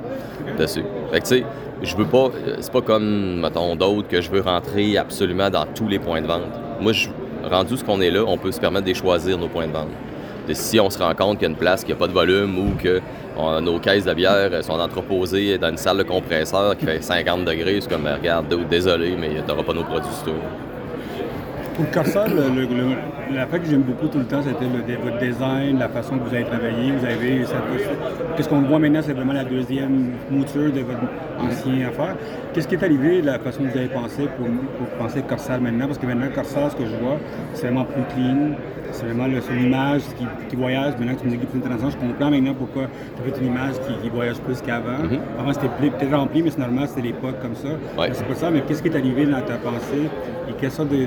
dessus. 0.59 0.85
Fait 1.13 1.21
que, 1.21 1.27
tu 1.27 1.37
sais, 1.37 1.45
je 1.83 1.97
veux 1.97 2.07
pas... 2.07 2.31
C'est 2.61 2.73
pas 2.73 2.83
comme, 2.83 3.41
mettons, 3.41 3.77
d'autres 3.77 4.09
que 4.09 4.21
je 4.21 4.31
veux 4.31 4.41
rentrer 4.41 4.97
absolument 4.97 5.51
dans 5.51 5.67
tous 5.67 5.89
les 5.89 5.99
points 5.99 6.23
de 6.23 6.27
vente. 6.27 6.53
Moi, 6.81 6.93
je, 6.93 7.09
rendu 7.45 7.77
ce 7.77 7.85
qu'on 7.85 8.01
est 8.01 8.11
là, 8.11 8.25
on 8.27 8.39
peut 8.39 8.53
se 8.53 8.61
permettre 8.61 8.87
de 8.87 8.95
choisir 8.95 9.39
nos 9.39 9.49
points 9.49 9.67
de 9.67 9.73
vente. 9.73 9.91
si 10.53 10.81
on 10.81 10.91
se 10.91 10.99
rend 10.99 11.15
compte 11.15 11.39
qu'il 11.39 11.47
y 11.47 11.51
a 11.51 11.51
une 11.51 11.59
place 11.59 11.85
qui 11.85 11.91
n'a 11.91 11.97
pas 11.97 12.09
de 12.09 12.13
volume 12.13 12.59
ou 12.59 12.75
que 12.83 13.01
nos 13.61 13.79
caisses 13.79 14.05
de 14.05 14.15
bière 14.15 14.51
sont 14.63 14.79
entreposées 14.79 15.59
dans 15.59 15.71
une 15.71 15.77
salle 15.77 15.99
de 15.99 16.03
compresseur 16.03 16.77
qui 16.77 16.85
fait 16.87 17.03
50 17.03 17.45
degrés. 17.45 17.81
C'est 17.81 17.91
comme, 17.91 18.07
regarde, 18.07 18.47
désolé, 18.69 19.17
mais 19.19 19.29
tu 19.29 19.49
n'auras 19.49 19.63
pas 19.63 19.75
nos 19.75 19.85
produits 19.85 20.11
sur 20.25 20.35
Pour 21.75 21.85
le 21.85 21.93
Corsair, 21.93 22.27
la 23.35 23.47
fait 23.47 23.61
que 23.61 23.67
j'aime 23.67 23.83
beaucoup 23.83 24.09
tout 24.09 24.19
le 24.19 24.25
temps, 24.25 24.43
c'était 24.43 24.67
votre 24.67 25.19
design, 25.19 25.79
la 25.79 25.89
façon 25.89 26.19
que 26.19 26.29
vous 26.29 26.35
avez 26.35 26.45
travaillé. 26.45 26.93
Vous 26.93 27.05
avez 27.05 27.45
Qu'est-ce 28.37 28.49
qu'on 28.49 28.63
voit 28.63 28.79
maintenant, 28.79 29.01
c'est 29.03 29.13
vraiment 29.13 29.33
la 29.33 29.45
deuxième 29.45 30.13
mouture 30.31 30.73
de 30.73 30.81
votre 30.81 31.01
ancien 31.39 31.89
affaire. 31.89 32.17
Qu'est-ce 32.53 32.69
qui 32.69 32.75
est 32.75 32.85
arrivé 32.85 33.23
de 33.23 33.27
la 33.27 33.39
façon 33.39 33.63
que 33.65 33.69
vous 33.69 33.79
avez 33.79 33.89
pensé 33.89 34.29
pour, 34.37 34.47
penser 34.99 35.23
Corsair 35.23 35.61
maintenant? 35.61 35.87
Parce 35.87 35.99
que 35.99 36.07
maintenant, 36.07 36.29
Corsair, 36.35 36.71
ce 36.71 36.77
que 36.77 36.85
je 36.85 36.97
vois, 36.97 37.19
c'est 37.55 37.67
vraiment 37.67 37.85
plus 37.85 38.03
clean, 38.15 38.53
c'est 38.93 39.07
vraiment 39.07 39.41
son 39.41 39.55
image 39.55 40.03
qui, 40.49 40.57
voyage. 40.57 40.95
Maintenant 40.99 41.15
que 41.15 41.21
tu 41.21 41.27
me 41.27 41.31
dis 41.31 41.39
que 41.39 41.47
c'est 41.53 41.59
intéressant, 41.59 41.91
je 41.91 41.97
comprends 41.97 42.31
maintenant 42.31 42.55
pourquoi 42.55 42.85
tu 43.17 43.23
as 43.23 43.33
fait 43.33 43.41
une 43.41 43.49
image 43.49 43.75
qui, 44.03 44.09
voyage 44.09 44.39
plus 44.41 44.61
qu'avant. 44.61 45.05
Mm-hmm. 45.05 45.41
Avant, 45.41 45.53
c'était 45.53 45.69
peut-être 45.69 46.15
rempli, 46.15 46.43
mais 46.43 46.51
c'est 46.51 46.61
normal, 46.61 46.89
c'était 46.89 47.03
l'époque 47.03 47.41
comme 47.41 47.55
ça. 47.55 47.69
C'est 48.13 48.27
pas 48.27 48.35
ça, 48.35 48.51
mais 48.51 48.63
qu'est-ce 48.63 48.83
qui 48.83 48.89
est 48.89 48.97
arrivé 48.97 49.27
dans 49.27 49.41
ta 49.41 49.57
pensée 49.57 50.09
et 50.49 50.53
quelle 50.61 50.71
sorte 50.71 50.89
de, 50.89 51.07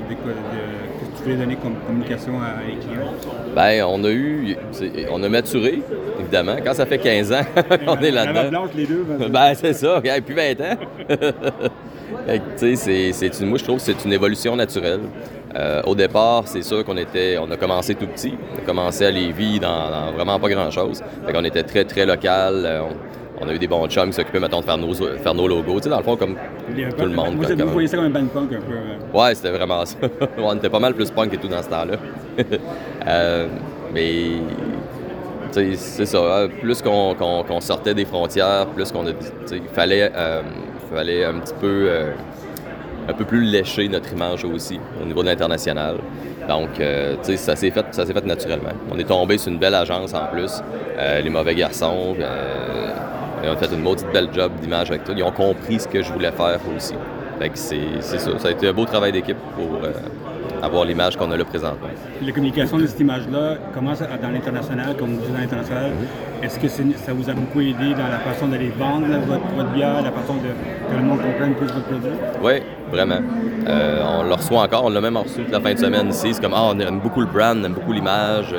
tu 1.16 1.22
voulais 1.22 1.36
donner 1.36 1.56
comme 1.56 1.74
communication 1.86 2.32
à 2.40 2.62
les 2.66 2.76
clients? 2.76 3.12
Ben, 3.54 3.84
on 3.84 4.04
a 4.04 4.10
eu, 4.10 4.56
on 5.10 5.22
a 5.22 5.28
maturé, 5.28 5.82
évidemment. 6.20 6.56
Quand 6.64 6.74
ça 6.74 6.86
fait 6.86 6.98
15 6.98 7.32
ans, 7.32 7.44
on 7.86 7.96
est 7.98 8.10
là-dedans. 8.10 8.64
les 8.74 8.86
deux. 8.86 9.04
Ben, 9.30 9.54
c'est 9.54 9.72
ça, 9.72 10.00
il 10.04 10.22
plus 10.22 10.34
20 10.34 10.60
ans. 10.60 10.76
c'est, 12.56 13.40
moi, 13.42 13.58
je 13.58 13.64
trouve 13.64 13.76
que 13.76 13.82
c'est 13.82 14.04
une 14.04 14.12
évolution 14.12 14.56
naturelle. 14.56 15.00
Euh, 15.56 15.82
au 15.84 15.94
départ, 15.94 16.44
c'est 16.46 16.62
sûr 16.62 16.84
qu'on 16.84 16.96
était, 16.96 17.38
on 17.38 17.50
a 17.50 17.56
commencé 17.56 17.94
tout 17.94 18.08
petit. 18.08 18.34
On 18.54 18.58
a 18.58 18.66
commencé 18.66 19.06
à 19.06 19.10
Lévis 19.10 19.60
dans, 19.60 19.90
dans 19.90 20.12
vraiment 20.12 20.40
pas 20.40 20.48
grand-chose. 20.48 21.02
On 21.32 21.44
était 21.44 21.62
très, 21.62 21.84
très 21.84 22.04
local. 22.04 22.62
Euh, 22.64 22.82
on, 23.44 23.48
a 23.48 23.54
eu 23.54 23.58
des 23.58 23.66
bons 23.66 23.86
chums 23.88 24.10
qui 24.10 24.16
s'occupaient, 24.16 24.40
mettons, 24.40 24.60
de 24.60 24.64
faire 24.64 24.78
nos, 24.78 24.94
faire 24.94 25.34
nos 25.34 25.48
logos. 25.48 25.76
Tu 25.76 25.84
sais, 25.84 25.90
dans 25.90 25.98
le 25.98 26.04
fond, 26.04 26.16
comme 26.16 26.34
tout 26.34 27.04
le 27.04 27.08
monde. 27.10 27.36
Vous, 27.36 27.64
vous 27.64 27.72
voyez 27.72 27.88
ça 27.88 27.96
comme 27.96 28.06
un 28.06 28.10
band 28.10 28.26
punk 28.26 28.52
un 28.52 28.60
peu. 28.60 29.18
Ouais, 29.18 29.34
c'était 29.34 29.50
vraiment 29.50 29.84
ça. 29.84 29.96
on 30.38 30.56
était 30.56 30.70
pas 30.70 30.80
mal 30.80 30.94
plus 30.94 31.10
punk 31.10 31.34
et 31.34 31.36
tout 31.36 31.48
dans 31.48 31.62
ce 31.62 31.68
temps-là. 31.68 31.96
euh, 33.06 33.48
mais 33.92 34.38
c'est 35.76 36.06
ça. 36.06 36.18
Hein. 36.18 36.48
Plus 36.60 36.82
qu'on 36.82 37.60
sortait 37.60 37.94
des 37.94 38.04
frontières, 38.04 38.66
plus 38.74 38.90
qu'on 38.90 39.06
a. 39.06 39.10
Il 39.52 39.62
fallait, 39.72 40.10
euh, 40.14 40.42
fallait 40.92 41.24
un 41.24 41.34
petit 41.34 41.54
peu. 41.60 41.86
Euh, 41.88 42.12
un 43.06 43.12
peu 43.12 43.26
plus 43.26 43.42
lécher 43.42 43.86
notre 43.86 44.10
image 44.14 44.46
aussi 44.46 44.80
au 44.98 45.04
niveau 45.04 45.20
de 45.20 45.26
l'international. 45.28 45.96
Donc, 46.48 46.80
euh, 46.80 47.16
tu 47.16 47.32
sais, 47.32 47.36
ça 47.36 47.54
s'est 47.54 47.70
fait, 47.70 47.84
ça 47.90 48.06
s'est 48.06 48.14
fait 48.14 48.24
naturellement. 48.24 48.70
On 48.90 48.98
est 48.98 49.04
tombé 49.04 49.36
sur 49.36 49.52
une 49.52 49.58
belle 49.58 49.74
agence 49.74 50.14
en 50.14 50.24
plus, 50.32 50.62
les 51.22 51.28
mauvais 51.28 51.54
garçons. 51.54 52.16
Euh, 53.44 53.50
ils 53.50 53.54
ont 53.54 53.56
fait 53.56 53.74
une 53.74 53.82
maudite 53.82 54.06
belle 54.12 54.28
job 54.32 54.52
d'image 54.60 54.90
avec 54.90 55.04
tout. 55.04 55.12
Ils 55.16 55.22
ont 55.22 55.32
compris 55.32 55.80
ce 55.80 55.88
que 55.88 56.02
je 56.02 56.12
voulais 56.12 56.32
faire 56.32 56.60
aussi. 56.76 56.94
Fait 57.38 57.48
que 57.48 57.58
c'est, 57.58 58.00
ça. 58.00 58.38
Ça 58.38 58.48
a 58.48 58.50
été 58.50 58.68
un 58.68 58.72
beau 58.72 58.84
travail 58.84 59.12
d'équipe 59.12 59.36
pour 59.56 59.80
avoir 60.62 60.84
l'image 60.84 61.16
qu'on 61.16 61.30
a 61.30 61.36
là 61.36 61.44
présentement. 61.44 61.88
La 62.22 62.32
communication 62.32 62.78
de 62.78 62.86
cette 62.86 63.00
image-là 63.00 63.56
commence 63.74 64.00
dans 64.00 64.30
l'international, 64.30 64.96
comme 64.96 65.14
vous 65.14 65.20
dites 65.20 65.32
dans 65.32 65.40
l'international. 65.40 65.90
Mm-hmm. 65.90 66.44
Est-ce 66.44 66.58
que 66.58 66.68
ça 66.68 67.12
vous 67.12 67.28
a 67.28 67.32
beaucoup 67.32 67.60
aidé 67.60 67.92
dans 67.94 68.08
la 68.08 68.18
façon 68.18 68.48
d'aller 68.48 68.70
vendre 68.78 69.06
votre, 69.26 69.72
bière, 69.72 70.02
la 70.02 70.12
façon 70.12 70.34
de, 70.34 70.90
que 70.90 70.96
le 70.96 71.02
monde 71.02 71.20
comprenne 71.20 71.54
plus 71.54 71.66
votre 71.66 71.86
produit? 71.86 72.10
Oui, 72.42 72.52
vraiment. 72.90 73.20
Euh, 73.66 74.02
on 74.20 74.22
le 74.24 74.34
reçoit 74.34 74.62
encore, 74.62 74.84
on 74.84 74.90
l'a 74.90 75.00
même 75.00 75.16
reçu 75.16 75.42
toute 75.42 75.52
la 75.52 75.60
fin 75.60 75.74
de 75.74 75.78
semaine 75.78 76.08
ici. 76.08 76.34
C'est 76.34 76.40
comme, 76.40 76.54
ah, 76.54 76.70
on 76.72 76.78
aime 76.78 77.00
beaucoup 77.00 77.20
le 77.20 77.26
brand, 77.26 77.58
on 77.58 77.64
aime 77.64 77.74
beaucoup 77.74 77.92
l'image. 77.92 78.54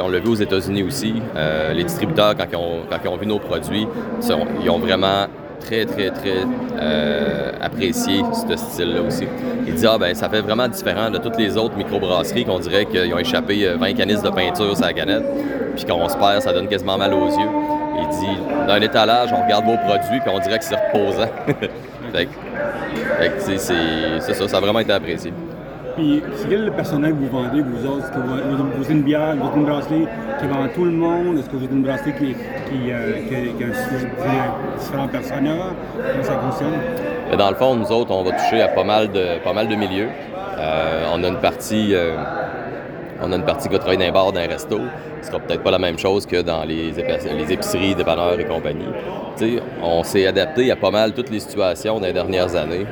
On 0.00 0.08
l'a 0.08 0.18
vu 0.18 0.28
aux 0.28 0.34
États-Unis 0.34 0.82
aussi. 0.82 1.14
Euh, 1.36 1.72
les 1.72 1.84
distributeurs, 1.84 2.34
quand 2.36 2.46
ils, 2.50 3.08
ont, 3.08 3.16
vu 3.16 3.26
nos 3.26 3.38
produits, 3.38 3.86
ils 4.62 4.70
ont 4.70 4.78
vraiment 4.78 5.26
très, 5.60 5.84
très, 5.84 6.10
très 6.10 6.44
euh, 6.80 7.52
apprécié 7.60 8.22
ce 8.32 8.56
style-là 8.56 9.02
aussi. 9.02 9.24
Il 9.66 9.74
dit 9.74 9.86
Ah, 9.86 9.98
ben 9.98 10.14
ça 10.14 10.28
fait 10.28 10.40
vraiment 10.40 10.68
différent 10.68 11.10
de 11.10 11.18
toutes 11.18 11.38
les 11.38 11.56
autres 11.56 11.76
microbrasseries 11.76 12.44
qu'on 12.44 12.58
dirait 12.58 12.86
qu'ils 12.86 13.12
ont 13.12 13.18
échappé 13.18 13.68
20 13.78 13.92
canisses 13.94 14.22
de 14.22 14.30
peinture 14.30 14.76
sur 14.76 14.84
la 14.84 14.92
canette, 14.92 15.24
puis 15.76 15.84
quand 15.84 15.96
on 15.96 16.08
se 16.08 16.16
perd, 16.16 16.42
ça 16.42 16.52
donne 16.52 16.68
quasiment 16.68 16.98
mal 16.98 17.12
aux 17.12 17.26
yeux. 17.26 17.50
Il 18.00 18.08
dit 18.18 18.38
Dans 18.66 18.76
l'étalage, 18.76 19.30
on 19.32 19.42
regarde 19.42 19.64
vos 19.64 19.76
produits, 19.76 20.20
puis 20.20 20.30
on 20.32 20.38
dirait 20.38 20.58
que 20.58 20.64
c'est 20.64 20.76
reposant. 20.76 21.28
fait 22.12 22.26
que, 22.26 23.58
c'est 23.58 24.34
ça, 24.34 24.48
ça 24.48 24.56
a 24.56 24.60
vraiment 24.60 24.80
été 24.80 24.92
apprécié. 24.92 25.32
Puis, 25.98 26.22
c'est 26.36 26.48
quel 26.48 26.66
le 26.66 26.70
personnel 26.70 27.10
que 27.10 27.16
vous 27.16 27.42
vendez, 27.42 27.60
vous 27.60 27.84
autres? 27.84 28.04
Est-ce 28.04 28.12
que 28.12 28.18
vous, 28.20 28.84
vous, 28.84 28.92
une 28.92 29.02
bière, 29.02 29.34
vous 29.34 29.48
êtes 29.48 29.56
une 29.56 29.64
brasserie 29.64 30.06
qui 30.38 30.46
vend 30.46 30.68
tout 30.72 30.84
le 30.84 30.92
monde? 30.92 31.38
Est-ce 31.38 31.50
que 31.50 31.56
vous 31.56 31.64
êtes 31.64 31.72
une 31.72 31.82
brasserie 31.82 32.12
qui, 32.12 32.34
qui, 32.34 32.92
euh, 32.92 33.14
qui, 33.28 33.52
qui 33.56 33.64
a 33.64 33.66
un 33.66 34.78
différents 34.78 35.08
personnages? 35.08 35.72
Comment 35.96 36.22
ça 36.22 36.38
fonctionne? 36.38 37.36
Dans 37.36 37.50
le 37.50 37.56
fond, 37.56 37.74
nous 37.74 37.90
autres, 37.90 38.12
on 38.12 38.22
va 38.22 38.30
toucher 38.30 38.62
à 38.62 38.68
pas 38.68 38.84
mal 38.84 39.10
de, 39.10 39.42
pas 39.42 39.52
mal 39.52 39.66
de 39.66 39.74
milieux. 39.74 40.06
Euh, 40.56 41.12
on 41.12 41.24
a 41.24 41.26
une 41.26 41.40
partie... 41.40 41.92
Euh, 41.96 42.14
on 43.20 43.32
a 43.32 43.36
une 43.36 43.44
partie 43.44 43.68
qui 43.68 43.74
va 43.74 43.80
travailler 43.80 43.98
dans 43.98 44.10
un 44.10 44.12
bar, 44.12 44.32
dans 44.32 44.40
un 44.40 44.46
resto. 44.46 44.80
Ce 45.20 45.28
sera 45.28 45.40
peut-être 45.40 45.62
pas 45.62 45.70
la 45.70 45.78
même 45.78 45.98
chose 45.98 46.26
que 46.26 46.40
dans 46.42 46.64
les, 46.64 46.92
les 46.92 47.52
épiceries, 47.52 47.94
dépanneurs 47.94 48.38
et 48.38 48.44
compagnie. 48.44 48.84
on 49.82 50.02
s'est 50.04 50.26
adapté 50.26 50.70
à 50.70 50.76
pas 50.76 50.90
mal 50.90 51.12
toutes 51.12 51.30
les 51.30 51.40
situations 51.40 51.98
dans 51.98 52.06
les 52.06 52.12
dernières 52.12 52.54
années. 52.54 52.86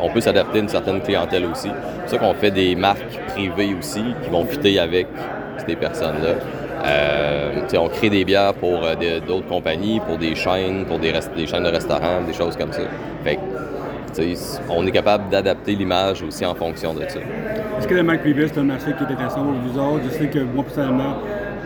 on, 0.00 0.08
peut 0.10 0.20
s'adapter 0.20 0.58
à 0.58 0.62
une 0.62 0.68
certaine 0.68 1.00
clientèle 1.00 1.44
aussi. 1.46 1.68
C'est 2.06 2.16
ça 2.16 2.18
qu'on 2.18 2.34
fait 2.34 2.50
des 2.50 2.74
marques 2.74 3.20
privées 3.28 3.74
aussi 3.78 4.02
qui 4.22 4.30
vont 4.30 4.44
fitter 4.44 4.78
avec 4.78 5.06
ces 5.66 5.76
personnes-là. 5.76 6.34
Euh, 6.86 7.62
on 7.78 7.88
crée 7.88 8.10
des 8.10 8.24
bières 8.24 8.54
pour 8.54 8.84
euh, 8.84 9.20
d'autres 9.26 9.48
compagnies, 9.48 10.00
pour 10.00 10.18
des 10.18 10.34
chaînes, 10.34 10.84
pour 10.84 10.98
des, 10.98 11.12
chaînes 11.46 11.64
de 11.64 11.70
restaurants, 11.70 12.22
des 12.26 12.34
choses 12.34 12.56
comme 12.56 12.72
ça. 12.72 12.82
On 14.68 14.86
est 14.86 14.90
capable 14.90 15.28
d'adapter 15.28 15.74
l'image 15.74 16.22
aussi 16.22 16.44
en 16.44 16.54
fonction 16.54 16.94
de 16.94 17.00
ça. 17.08 17.20
Est-ce 17.78 17.88
que 17.88 17.94
le 17.94 18.02
marque 18.02 18.20
privée, 18.20 18.46
c'est 18.48 18.60
un 18.60 18.64
marché 18.64 18.92
qui 18.96 19.02
est 19.02 19.12
intéressant 19.12 19.42
pour 19.42 19.52
vous 19.52 19.78
autres? 19.78 20.04
Je 20.04 20.18
sais 20.18 20.28
que 20.28 20.38
moi, 20.38 20.64
personnellement, 20.64 21.16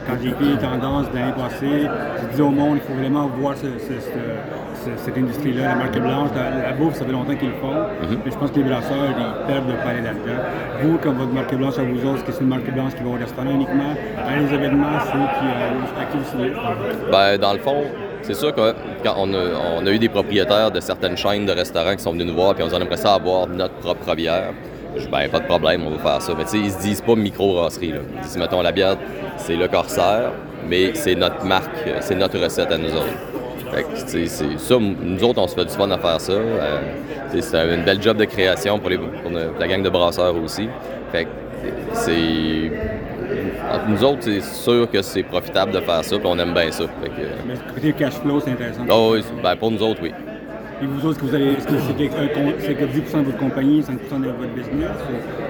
quand 0.06 0.14
j'ai 0.22 0.30
écrit 0.30 0.48
les 0.48 0.56
tendances 0.56 1.06
l'année 1.12 1.32
passée, 1.36 1.86
je 2.22 2.30
disais 2.30 2.42
au 2.42 2.50
monde, 2.50 2.78
il 2.78 2.80
faut 2.80 2.98
vraiment 2.98 3.26
voir 3.26 3.54
cette 3.56 5.18
industrie-là, 5.18 5.62
la 5.62 5.74
marque 5.74 5.98
blanche. 5.98 6.30
La, 6.34 6.72
bouffe, 6.72 6.94
ça 6.94 7.04
fait 7.04 7.12
longtemps 7.12 7.34
qu'ils 7.34 7.48
le 7.48 7.54
font, 7.56 7.74
mhm. 7.74 8.18
mais 8.24 8.30
je 8.30 8.36
pense 8.36 8.50
que 8.50 8.56
les 8.56 8.64
brasseurs, 8.64 9.12
ils 9.18 9.46
perdent 9.46 9.66
de 9.66 9.72
parler 9.84 10.00
là-dedans. 10.00 10.42
Vous, 10.82 10.98
comme 10.98 11.16
votre 11.16 11.32
marque 11.32 11.54
blanche 11.54 11.78
à 11.78 11.82
vous 11.82 11.98
autres, 12.06 12.18
est-ce 12.18 12.24
que 12.24 12.32
c'est 12.32 12.40
une 12.40 12.48
marque 12.48 12.70
blanche 12.70 12.94
qui 12.94 13.02
va 13.02 13.10
au 13.10 13.18
restaurant 13.20 13.50
uniquement, 13.50 13.92
à 14.16 14.36
les 14.38 14.54
événements, 14.54 14.98
ceux 15.04 15.18
qui, 15.18 15.46
euh, 15.46 16.00
à 16.00 16.04
qui 16.06 16.16
vous 16.16 17.10
Ben, 17.12 17.36
dans 17.36 17.52
le 17.52 17.58
fond, 17.58 17.84
c'est 18.22 18.34
sûr 18.34 18.54
que 18.54 18.74
quand 19.02 19.14
on 19.18 19.34
a, 19.86 19.90
eu 19.90 19.98
des 19.98 20.08
propriétaires 20.08 20.70
de 20.70 20.80
certaines 20.80 21.16
chaînes 21.16 21.46
de 21.46 21.52
restaurants 21.52 21.96
qui 21.96 22.02
sont 22.02 22.12
venus 22.12 22.26
nous 22.26 22.34
voir 22.34 22.58
et 22.58 22.62
on 22.62 22.68
aimerait 22.68 22.96
ça 22.96 23.18
notre 23.48 23.74
propre 23.74 24.14
bière. 24.14 24.52
Ben, 25.10 25.28
pas 25.28 25.40
de 25.40 25.46
problème, 25.46 25.82
on 25.86 25.90
va 25.90 25.98
faire 25.98 26.22
ça. 26.22 26.34
Mais 26.36 26.44
tu 26.44 26.50
sais, 26.50 26.58
ils 26.58 26.72
se 26.72 26.78
disent 26.78 27.00
pas 27.00 27.14
micro-brasserie. 27.14 27.94
Ils 28.16 28.20
disent, 28.22 28.36
mettons, 28.36 28.62
la 28.62 28.72
bière, 28.72 28.96
c'est 29.36 29.56
le 29.56 29.68
corsaire, 29.68 30.32
mais 30.68 30.94
c'est 30.94 31.14
notre 31.14 31.44
marque, 31.44 31.88
c'est 32.00 32.14
notre 32.14 32.38
recette 32.38 32.72
à 32.72 32.78
nous 32.78 32.90
autres. 32.90 33.06
Fait 33.72 33.82
que, 33.82 33.88
c'est 33.96 34.26
ça, 34.58 34.76
nous 34.78 35.24
autres, 35.24 35.40
on 35.40 35.46
se 35.46 35.54
fait 35.54 35.66
du 35.66 35.72
fun 35.72 35.90
à 35.90 35.98
faire 35.98 36.20
ça. 36.20 36.32
Euh, 36.32 36.80
c'est 37.40 37.74
une 37.74 37.84
belle 37.84 38.02
job 38.02 38.16
de 38.16 38.24
création 38.24 38.78
pour, 38.78 38.88
les, 38.88 38.98
la 39.58 39.68
gang 39.68 39.82
de 39.82 39.90
brasseurs 39.90 40.34
aussi. 40.36 40.68
Fait 41.12 41.28
c'est. 41.92 42.72
Nous 43.88 44.04
autres, 44.04 44.22
c'est 44.22 44.42
sûr 44.42 44.90
que 44.90 45.02
c'est 45.02 45.22
profitable 45.22 45.72
de 45.72 45.80
faire 45.80 46.04
ça, 46.04 46.16
puis 46.18 46.26
on 46.28 46.38
aime 46.38 46.54
bien 46.54 46.70
ça. 46.70 46.84
Fait 47.02 47.08
que... 47.08 47.26
Mais 47.46 47.54
côté 47.74 47.92
cash 47.92 48.14
flow, 48.14 48.40
c'est 48.40 48.52
intéressant. 48.52 48.82
Oh, 48.90 49.10
oui, 49.14 49.24
ben, 49.42 49.56
pour 49.56 49.70
nous 49.70 49.82
autres, 49.82 50.00
oui. 50.02 50.12
Et 50.80 50.86
vous 50.86 51.04
autres, 51.08 51.18
que 51.18 51.24
vous 51.26 51.34
allez, 51.34 51.54
est-ce 51.54 51.66
que 51.66 51.72
c'est 52.60 52.74
que 52.74 52.84
10% 52.84 53.18
de 53.20 53.24
votre 53.24 53.38
compagnie, 53.38 53.80
5% 53.80 54.20
de 54.20 54.26
votre 54.28 54.54
business? 54.54 54.90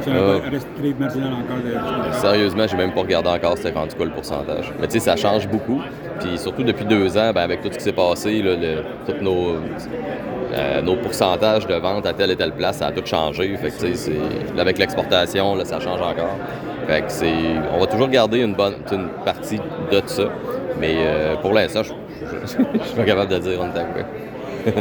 C'est 0.01 0.11
Euh. 0.11 0.39
un 0.47 0.51
reste 0.51 0.69
très 0.81 0.95
marginal 0.99 1.33
encore 1.35 1.59
de. 1.63 2.13
Sérieusement, 2.15 2.65
j'ai 2.67 2.77
même 2.79 2.93
pas 2.95 3.03
regardé 3.03 3.29
encore 3.29 3.59
c'était 3.59 3.73
rendu 3.79 3.95
quoi 3.95 4.07
le 4.07 4.13
pourcentage. 4.13 4.73
Mais 4.81 4.87
tu 4.87 4.95
sais, 4.95 5.01
ça 5.01 5.17
change 5.17 5.47
beaucoup. 5.47 5.83
Puis 6.21 6.39
surtout 6.39 6.63
depuis 6.63 6.87
deux 6.87 7.19
ans, 7.19 7.33
ben, 7.35 7.43
avec 7.43 7.61
tout 7.61 7.69
ce 7.71 7.77
qui 7.77 7.85
s'est 7.85 7.93
passé, 7.93 8.41
là, 8.41 8.55
le- 8.57 8.83
tous 9.07 9.23
nos, 9.23 9.57
euh, 10.55 10.81
nos 10.81 10.97
pourcentages 10.97 11.67
de 11.67 11.75
vente 11.75 12.07
à 12.07 12.15
telle 12.15 12.31
et 12.31 12.37
telle 12.37 12.53
place, 12.53 12.79
ça 12.79 12.87
a 12.87 12.93
tout 12.93 13.05
changé. 13.05 13.55
Fait 13.59 13.69
que 13.71 14.59
avec 14.59 14.79
l'exportation, 14.79 15.63
ça 15.63 15.79
change 15.79 16.01
encore. 16.01 16.37
On 16.89 17.81
va 17.81 17.87
toujours 17.87 18.09
garder 18.09 18.41
une 18.41 18.55
bonne 18.55 18.75
une 18.93 19.09
partie 19.25 19.59
de 19.93 20.03
ça. 20.07 20.25
Mais 20.81 20.95
euh, 20.99 21.37
pour 21.37 21.53
l'instant, 21.53 21.83
je 21.83 21.93
je- 22.21 22.37
je 22.79 22.85
suis 22.85 22.97
pas 22.97 23.05
capable 23.05 23.31
de 23.31 23.39
dire 23.39 23.59
on 23.61 23.67
est. 23.67 24.73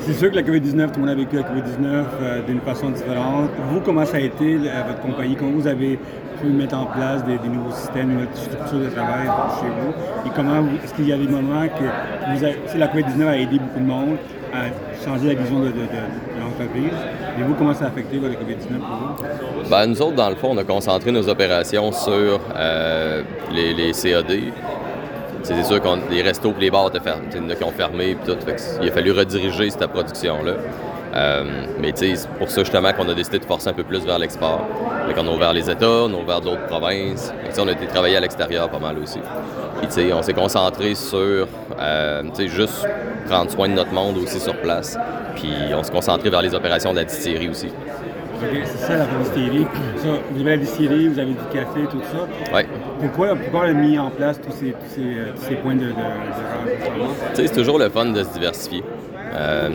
C'est 0.00 0.12
sûr 0.14 0.30
que 0.30 0.36
la 0.36 0.42
COVID-19, 0.42 0.86
tout 0.90 1.00
le 1.00 1.06
monde 1.06 1.10
a 1.10 1.14
vécu 1.14 1.36
la 1.36 1.42
COVID-19 1.42 2.04
euh, 2.20 2.42
d'une 2.46 2.60
façon 2.60 2.90
différente. 2.90 3.48
Vous, 3.70 3.80
comment 3.80 4.04
ça 4.04 4.18
a 4.18 4.20
été, 4.20 4.56
euh, 4.56 4.82
votre 4.86 5.00
compagnie? 5.00 5.34
Comment 5.36 5.52
vous 5.52 5.66
avez 5.66 5.98
pu 6.40 6.46
mettre 6.48 6.76
en 6.76 6.86
place 6.86 7.24
des, 7.24 7.38
nouveaux 7.48 7.70
systèmes, 7.70 8.10
une 8.10 8.14
nouvelle 8.18 8.28
structure 8.34 8.78
de 8.80 8.88
travail 8.90 9.26
chez 9.60 9.66
vous? 9.66 10.28
Et 10.28 10.30
comment, 10.34 10.62
est-ce 10.82 10.92
qu'il 10.94 11.08
y 11.08 11.12
a 11.12 11.16
des 11.16 11.28
moments 11.28 11.66
que 11.68 11.84
sais, 12.68 12.76
la 12.78 12.88
COVID-19 12.88 13.26
a 13.28 13.38
aidé 13.38 13.58
beaucoup 13.58 13.80
de 13.80 13.84
monde 13.86 14.16
à 14.52 15.04
changer 15.04 15.28
la 15.28 15.34
vision 15.40 15.60
de, 15.60 15.66
de- 15.66 15.72
de- 15.72 16.33
Et 16.60 17.42
vous, 17.42 17.54
comment 17.54 17.74
ça 17.74 17.86
a 17.86 17.88
affecté 17.88 18.18
votre 18.18 18.34
COVID-19 18.34 18.78
pour 18.78 18.96
vous? 19.64 19.70
Ben, 19.70 19.86
nous 19.86 20.00
autres, 20.02 20.14
dans 20.14 20.30
le 20.30 20.36
fond, 20.36 20.50
on 20.52 20.58
a 20.58 20.64
concentré 20.64 21.10
nos 21.10 21.28
opérations 21.28 21.90
sur 21.92 22.40
euh, 22.54 23.22
les, 23.52 23.74
les 23.74 23.92
CAD. 23.92 24.32
C'est 25.42 25.62
sûr 25.64 25.80
que 25.80 25.88
les 26.10 26.22
restos 26.22 26.54
et 26.56 26.60
les 26.60 26.70
bars 26.70 26.88
étaient 26.88 27.00
fermés, 27.00 27.54
qui 27.54 27.64
ont 27.64 27.70
fermé 27.70 28.16
tout. 28.24 28.36
Il 28.80 28.88
a 28.88 28.92
fallu 28.92 29.12
rediriger 29.12 29.68
cette 29.70 29.86
production-là. 29.88 30.54
Euh, 31.14 31.44
mais 31.80 31.92
c'est 31.94 32.14
pour 32.38 32.50
ça 32.50 32.62
justement 32.62 32.92
qu'on 32.92 33.08
a 33.08 33.14
décidé 33.14 33.38
de 33.38 33.44
forcer 33.44 33.68
un 33.68 33.72
peu 33.72 33.84
plus 33.84 34.04
vers 34.04 34.18
l'export. 34.18 34.66
Qu'on 35.14 35.26
a 35.28 35.30
ouvert 35.30 35.52
les 35.52 35.70
États, 35.70 35.86
on 35.86 36.12
a 36.12 36.16
ouvert 36.16 36.40
d'autres 36.40 36.66
provinces. 36.66 37.32
Sais, 37.50 37.60
on 37.60 37.68
a 37.68 37.72
été 37.72 37.86
travailler 37.86 38.16
à 38.16 38.20
l'extérieur 38.20 38.68
pas 38.68 38.80
mal 38.80 38.98
aussi. 38.98 39.20
Puis 39.80 40.12
on 40.12 40.22
s'est 40.22 40.32
concentré 40.32 40.94
sur 40.94 41.46
euh, 41.78 42.22
juste 42.46 42.86
prendre 43.26 43.50
soin 43.50 43.68
de 43.68 43.74
notre 43.74 43.92
monde 43.92 44.16
aussi 44.18 44.40
sur 44.40 44.56
place. 44.56 44.98
Puis 45.36 45.52
on 45.72 45.82
s'est 45.82 45.92
concentré 45.92 46.30
vers 46.30 46.42
les 46.42 46.54
opérations 46.54 46.90
de 46.92 46.98
la 46.98 47.04
distillerie 47.04 47.48
aussi. 47.48 47.68
C'est 48.40 48.78
ça 48.78 48.96
la 48.96 49.06
distillerie. 49.22 49.66
Ça, 49.98 50.08
vous 50.32 50.40
avez 50.40 50.50
la 50.50 50.56
distillerie, 50.56 51.08
vous 51.08 51.18
avez 51.18 51.30
du 51.30 51.44
café, 51.52 51.80
tout 51.90 52.00
ça. 52.00 52.62
Pourquoi, 53.00 53.36
pourquoi 53.36 53.60
on 53.60 53.68
a 53.68 53.72
mis 53.72 53.98
en 53.98 54.10
place 54.10 54.40
tous 54.40 54.52
ces, 54.52 54.72
tous 54.72 54.94
ces, 54.94 55.00
euh, 55.00 55.32
tous 55.34 55.42
ces 55.42 55.54
points 55.54 55.76
de, 55.76 55.86
de, 55.86 55.86
de 55.86 55.94
c'est 57.34 57.52
toujours 57.52 57.78
le 57.78 57.88
fun 57.88 58.06
de 58.06 58.22
se 58.22 58.30
diversifier. 58.30 58.82
Euh, 59.34 59.70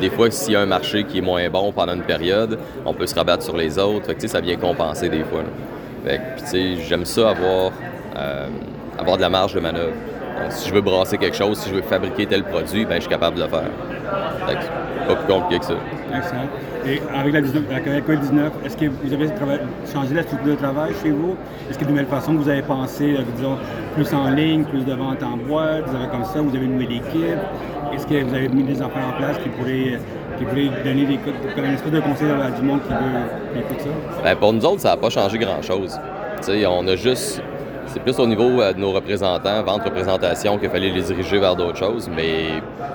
des 0.00 0.10
fois, 0.10 0.30
s'il 0.30 0.54
y 0.54 0.56
a 0.56 0.60
un 0.60 0.66
marché 0.66 1.04
qui 1.04 1.18
est 1.18 1.22
moins 1.22 1.48
bon 1.48 1.72
pendant 1.72 1.94
une 1.94 2.02
période, 2.02 2.58
on 2.84 2.94
peut 2.94 3.06
se 3.06 3.14
rabattre 3.14 3.44
sur 3.44 3.56
les 3.56 3.78
autres. 3.78 4.06
Fait 4.06 4.14
que, 4.14 4.26
ça 4.26 4.40
vient 4.40 4.56
compenser 4.56 5.08
des 5.08 5.24
fois. 5.24 5.42
j'aime 6.88 7.04
ça 7.04 7.30
avoir, 7.30 7.72
euh, 8.16 8.48
avoir 8.98 9.16
de 9.16 9.22
la 9.22 9.30
marge 9.30 9.54
de 9.54 9.60
manœuvre. 9.60 9.94
Donc, 10.42 10.50
si 10.50 10.68
je 10.68 10.74
veux 10.74 10.80
brasser 10.80 11.16
quelque 11.16 11.36
chose, 11.36 11.58
si 11.58 11.70
je 11.70 11.76
veux 11.76 11.82
fabriquer 11.82 12.26
tel 12.26 12.42
produit, 12.42 12.84
ben, 12.84 12.96
je 12.96 13.02
suis 13.02 13.10
capable 13.10 13.36
de 13.36 13.42
le 13.42 13.48
faire. 13.48 13.70
Pas 15.08 15.14
plus 15.16 15.32
compliqué 15.32 15.58
que 15.60 15.64
ça. 15.66 15.74
Excellent. 16.16 16.48
Et 16.86 17.00
avec 17.18 17.32
la, 17.34 17.40
19 17.40 17.62
la 17.70 17.80
COVID-19, 18.00 18.40
est-ce 18.66 18.76
que 18.76 18.86
vous 18.86 19.12
avez 19.12 19.28
changé 19.92 20.14
la 20.14 20.22
structure 20.22 20.50
de 20.52 20.56
travail 20.56 20.92
chez 21.02 21.10
vous? 21.10 21.36
Est-ce 21.68 21.78
qu'il 21.78 21.86
y 21.86 21.90
a 21.90 21.92
de 21.92 21.98
nouvelles 21.98 22.06
façons 22.10 22.32
que 22.32 22.38
vous 22.42 22.48
avez 22.48 22.62
pensé, 22.62 23.14
euh, 23.18 23.22
disons, 23.36 23.56
plus 23.94 24.12
en 24.14 24.28
ligne, 24.30 24.64
plus 24.64 24.84
de 24.84 24.92
vente 24.92 25.22
en 25.22 25.36
boîte, 25.36 25.84
vous 25.88 25.96
avez 25.96 26.08
comme 26.08 26.24
ça, 26.24 26.40
vous 26.40 26.54
avez 26.54 26.64
une 26.66 26.72
nouvelle 26.74 26.92
équipe? 26.96 27.38
Est-ce 27.94 28.06
que 28.06 28.22
vous 28.22 28.34
avez 28.34 28.48
mis 28.48 28.64
des 28.64 28.80
affaires 28.82 29.08
en 29.08 29.16
place 29.16 29.38
qui 29.42 29.48
pourraient, 29.50 29.98
qui 30.38 30.44
pourraient 30.44 30.70
donner 30.84 31.04
des, 31.06 31.16
co- 31.16 31.30
comme 31.54 31.64
une 31.64 31.72
espèce 31.74 31.92
de 31.92 32.00
conseil 32.00 32.28
à 32.30 32.50
du 32.50 32.62
monde 32.62 32.80
qui 32.82 32.92
veut 32.92 33.20
qui 33.52 33.58
écoute 33.60 33.80
ça? 33.80 34.22
Ben, 34.24 34.36
pour 34.36 34.52
nous 34.52 34.64
autres, 34.66 34.80
ça 34.80 34.90
n'a 34.90 34.96
pas 34.96 35.10
changé 35.10 35.38
grand-chose. 35.38 35.98
Tu 36.38 36.42
sais, 36.42 36.66
on 36.66 36.86
a 36.88 36.96
juste. 36.96 37.40
C'est 37.94 38.00
plus 38.00 38.18
au 38.18 38.26
niveau 38.26 38.60
euh, 38.60 38.72
de 38.72 38.80
nos 38.80 38.90
représentants, 38.90 39.62
vente 39.62 39.84
représentation, 39.84 40.58
qu'il 40.58 40.68
fallait 40.68 40.90
les 40.90 41.00
diriger 41.02 41.38
vers 41.38 41.54
d'autres 41.54 41.76
choses. 41.78 42.10
Mais 42.14 42.46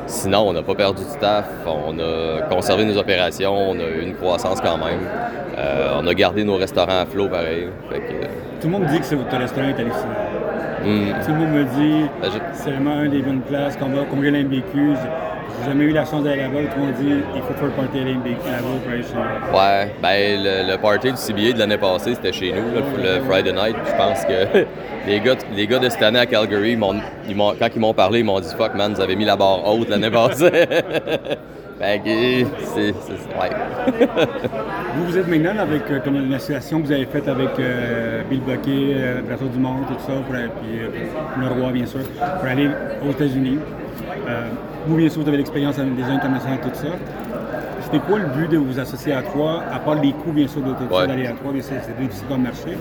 sinon, 0.07 0.39
on 0.49 0.51
n'a 0.51 0.61
pas 0.61 0.75
perdu 0.75 1.01
de 1.05 1.07
staff. 1.07 1.45
On 1.65 1.97
a 1.99 2.41
conservé 2.53 2.83
nos 2.83 2.97
opérations. 2.97 3.55
On 3.71 3.79
a 3.79 3.83
eu 3.83 4.01
une 4.01 4.15
croissance 4.15 4.59
quand 4.59 4.77
même. 4.77 4.99
Euh, 5.57 5.93
on 6.01 6.05
a 6.05 6.13
gardé 6.13 6.43
nos 6.43 6.57
restaurants 6.57 6.99
à 7.01 7.05
flot 7.05 7.29
pareil. 7.29 7.69
Fait 7.89 7.99
que, 7.99 8.25
Tout 8.61 8.67
le 8.67 8.69
monde 8.71 8.85
dit 8.87 8.99
que 8.99 9.05
c'est- 9.05 9.15
votre 9.15 9.37
restaurant 9.37 9.69
est 9.69 9.79
hallucinant. 9.79 10.83
hum, 10.85 11.13
Tout 11.25 11.31
le 11.31 11.37
monde 11.37 11.51
me 11.53 11.63
dit 11.63 12.09
Ben, 12.21 12.29
je- 12.33 12.39
c'est 12.61 12.71
vraiment 12.71 13.01
une 13.01 13.11
des 13.11 13.21
bonnes 13.21 13.39
places. 13.41 13.77
Quand 13.77 13.85
on 13.85 13.95
va 13.95 14.03
combien 14.09 14.31
l'MBQ, 14.31 14.95
j'ai 15.59 15.65
jamais 15.71 15.83
eu 15.85 15.91
la 15.93 16.05
chance 16.05 16.23
d'aller 16.23 16.41
là-bas. 16.41 16.59
Tout 16.73 16.79
le 16.79 16.85
monde 16.85 16.93
dit 16.99 17.23
il 17.35 17.41
faut 17.41 17.53
faire 17.53 17.65
le 17.65 17.71
party 17.71 17.99
à 17.99 18.03
l'MBQ 18.03 18.29
là-bas 18.45 18.79
pour 18.83 18.91
aller 18.91 19.03
chez 19.03 19.13
nous. 19.15 19.57
Ouais, 19.57 19.95
ben 20.01 20.43
le, 20.43 20.71
le 20.71 20.77
party 20.77 21.11
du 21.11 21.17
CBA 21.17 21.53
de 21.53 21.59
l'année 21.59 21.77
passée, 21.77 22.15
c'était 22.15 22.31
chez 22.33 22.51
nous, 22.53 22.73
là, 22.75 22.81
le, 23.17 23.21
Friday 23.23 23.53
night. 23.53 23.75
Je 23.85 23.95
pense 23.95 24.25
que 24.25 24.65
les 25.07 25.19
gars, 25.19 25.35
les 25.55 25.67
gars 25.67 25.79
de 25.79 25.89
cette 25.89 26.01
année 26.03 26.19
à 26.19 26.25
Calgary, 26.25 26.73
ils 26.73 27.01
ils 27.29 27.35
quand 27.37 27.67
ils 27.75 27.79
m'ont 27.79 27.93
parlé, 27.93 28.19
ils 28.19 28.25
m'ont 28.25 28.39
dit 28.39 28.53
Fuck 28.57 28.75
man, 28.75 28.93
vous 28.93 29.01
avez 29.01 29.15
mis 29.15 29.25
la 29.25 29.35
barre 29.35 29.65
haute 29.67 29.89
l'année 29.89 30.11
passée. 30.11 30.49
fait 31.79 31.99
que 32.03 32.45
c'est. 32.73 32.87
Ouais. 32.89 33.49
Vous, 34.95 35.05
vous 35.05 35.17
êtes 35.17 35.27
maintenant 35.27 35.57
avec 35.61 35.83
euh, 35.91 35.99
une 36.07 36.33
association 36.33 36.81
que 36.81 36.87
vous 36.87 36.91
avez 36.91 37.05
faite 37.05 37.27
avec 37.27 37.51
euh, 37.59 38.21
Bill 38.29 38.41
Bucket, 38.41 38.67
euh, 38.67 39.21
du 39.53 39.59
Monde, 39.59 39.83
tout 39.87 39.93
ça, 40.05 40.13
pour, 40.25 40.35
aller- 40.35 40.49
puis 40.61 40.79
euh, 40.79 40.87
le 41.39 41.47
roi, 41.47 41.71
bien 41.71 41.85
sûr, 41.85 41.99
pour 42.01 42.49
aller 42.49 42.69
aux 43.07 43.11
États-Unis. 43.11 43.59
Vous, 44.87 44.95
bien 44.95 45.09
sûr, 45.09 45.21
vous 45.21 45.27
avez 45.27 45.37
l'expérience 45.37 45.77
avec 45.79 45.95
des 45.95 46.03
internationales, 46.03 46.59
tout 46.61 46.69
ça. 46.73 46.87
C'était 47.81 47.99
quoi 48.05 48.19
le 48.19 48.25
but 48.27 48.49
de 48.51 48.57
vous 48.57 48.79
associer 48.79 49.13
à 49.13 49.21
trois, 49.23 49.63
à 49.73 49.79
part 49.79 49.95
les 49.95 50.11
coûts, 50.11 50.31
bien 50.31 50.47
sûr, 50.47 50.61
de, 50.61 50.69
Ouais. 50.93 51.07
d'aller 51.07 51.27
à 51.27 51.31
trois, 51.31 51.51
c'est 51.61 51.99
difficile 51.99 52.27
comme 52.29 52.43
marché. 52.43 52.77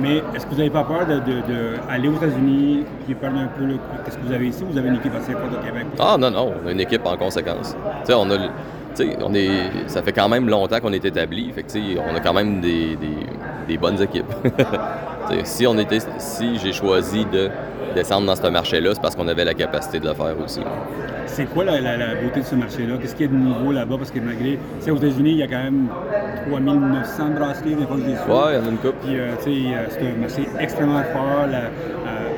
Mais 0.00 0.16
est-ce 0.34 0.44
que 0.46 0.50
vous 0.50 0.56
n'avez 0.56 0.70
pas 0.70 0.84
peur 0.84 1.06
d'aller 1.06 1.20
de, 1.20 1.32
de 1.52 1.70
aller 1.90 2.08
aux 2.08 2.14
États-Unis, 2.16 2.84
puis 3.04 3.14
parler 3.14 3.40
un 3.40 3.48
peu 3.48 3.64
de 3.66 3.76
ce 4.10 4.16
que 4.16 4.22
vous 4.26 4.32
avez 4.32 4.46
ici? 4.48 4.64
Vous 4.70 4.76
avez 4.78 4.88
une 4.88 4.96
équipe 4.96 5.14
assez 5.14 5.32
forte 5.32 5.52
au 5.52 5.64
Québec. 5.64 5.86
Ah 5.98 6.16
non, 6.18 6.30
non, 6.30 6.52
on 6.64 6.68
a 6.68 6.72
une 6.72 6.80
équipe 6.80 7.04
en 7.06 7.16
conséquence. 7.16 7.76
Tu 8.00 8.06
sais, 8.06 8.14
on 8.14 8.30
a. 8.30 8.34
le- 8.36 8.50
tu 8.94 9.02
sais, 9.04 9.18
on 9.22 9.34
est, 9.34 9.48
ça 9.88 10.00
fait 10.02 10.12
quand 10.12 10.28
même 10.28 10.48
longtemps 10.48 10.80
qu'on 10.80 10.92
est 10.94 11.04
établi. 11.04 11.50
Fait 11.54 11.62
que, 11.62 11.98
on 11.98 12.16
a 12.16 12.20
quand 12.20 12.32
même 12.32 12.60
des, 12.62 12.96
des- 12.96 13.26
des 13.68 13.78
bonnes 13.78 14.00
équipes. 14.02 14.32
Si 15.42 15.66
on 15.66 15.76
était, 15.76 15.98
si 16.18 16.56
j'ai 16.62 16.72
choisi 16.72 17.24
de 17.24 17.50
descendre 17.96 18.26
dans 18.26 18.36
ce 18.36 18.46
marché-là, 18.46 18.90
c'est 18.94 19.00
parce 19.02 19.16
qu'on 19.16 19.26
avait 19.26 19.44
la 19.44 19.54
capacité 19.54 19.98
de 19.98 20.06
le 20.06 20.14
faire 20.14 20.34
aussi. 20.44 20.60
C'est 21.26 21.46
quoi 21.46 21.64
la, 21.64 21.80
la- 21.80 21.96
la 21.96 22.14
beauté 22.14 22.40
de 22.40 22.44
ce 22.44 22.54
marché-là? 22.54 22.94
Qu'est-ce 23.00 23.14
qu'il 23.16 23.26
y 23.26 23.28
a 23.28 23.32
de 23.32 23.36
nouveau 23.36 23.72
là-bas? 23.72 23.96
Parce 23.98 24.10
que 24.10 24.20
malgré, 24.20 24.52
tu 24.52 24.58
sais, 24.80 24.90
aux 24.90 24.96
États-Unis, 24.96 25.30
il 25.32 25.38
y 25.38 25.42
a 25.42 25.46
quand 25.48 25.62
même 25.64 25.88
3900 26.50 27.24
bracelets, 27.38 27.74
des 27.74 27.86
fois 27.86 27.96
que 27.96 28.02
je. 28.02 28.08
Ouais, 28.08 28.52
il 28.52 28.58
y 28.58 28.62
en 28.62 28.66
a 28.66 28.70
une 28.70 28.78
coupe. 28.78 28.94
Puis, 29.04 29.18
euh, 29.18 29.32
tu 29.42 29.44
sais, 29.44 29.74
euh, 29.74 29.86
c'est 29.90 30.00
un 30.06 30.20
marché 30.20 30.48
extrêmement 30.60 31.02
fort. 31.12 31.46
La- 31.50 31.58
euh, 31.58 32.28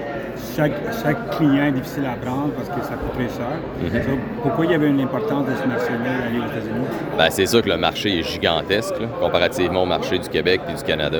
chaque, 0.56 0.72
chaque 1.02 1.30
client 1.36 1.64
est 1.66 1.72
difficile 1.72 2.04
à 2.06 2.16
prendre 2.24 2.50
parce 2.54 2.68
que 2.68 2.84
ça 2.84 2.94
coûte 2.94 3.12
très 3.14 3.28
cher. 3.28 4.02
Ça, 4.02 4.10
pourquoi 4.42 4.64
il 4.64 4.70
y 4.72 4.74
avait 4.74 4.88
une 4.88 5.00
importance 5.00 5.46
de 5.46 5.52
ce 5.62 5.68
marché-là 5.68 6.24
d'aller 6.24 6.38
aux 6.40 6.50
États-Unis? 6.50 6.86
Ben, 7.16 7.30
c'est 7.30 7.46
sûr 7.46 7.62
que 7.62 7.68
le 7.68 7.76
marché 7.76 8.18
est 8.18 8.22
gigantesque, 8.22 8.94
là, 9.00 9.06
comparativement 9.20 9.82
au 9.82 9.86
marché 9.86 10.18
du 10.18 10.28
Québec 10.28 10.60
et 10.68 10.74
du 10.76 10.82
Canada. 10.82 11.18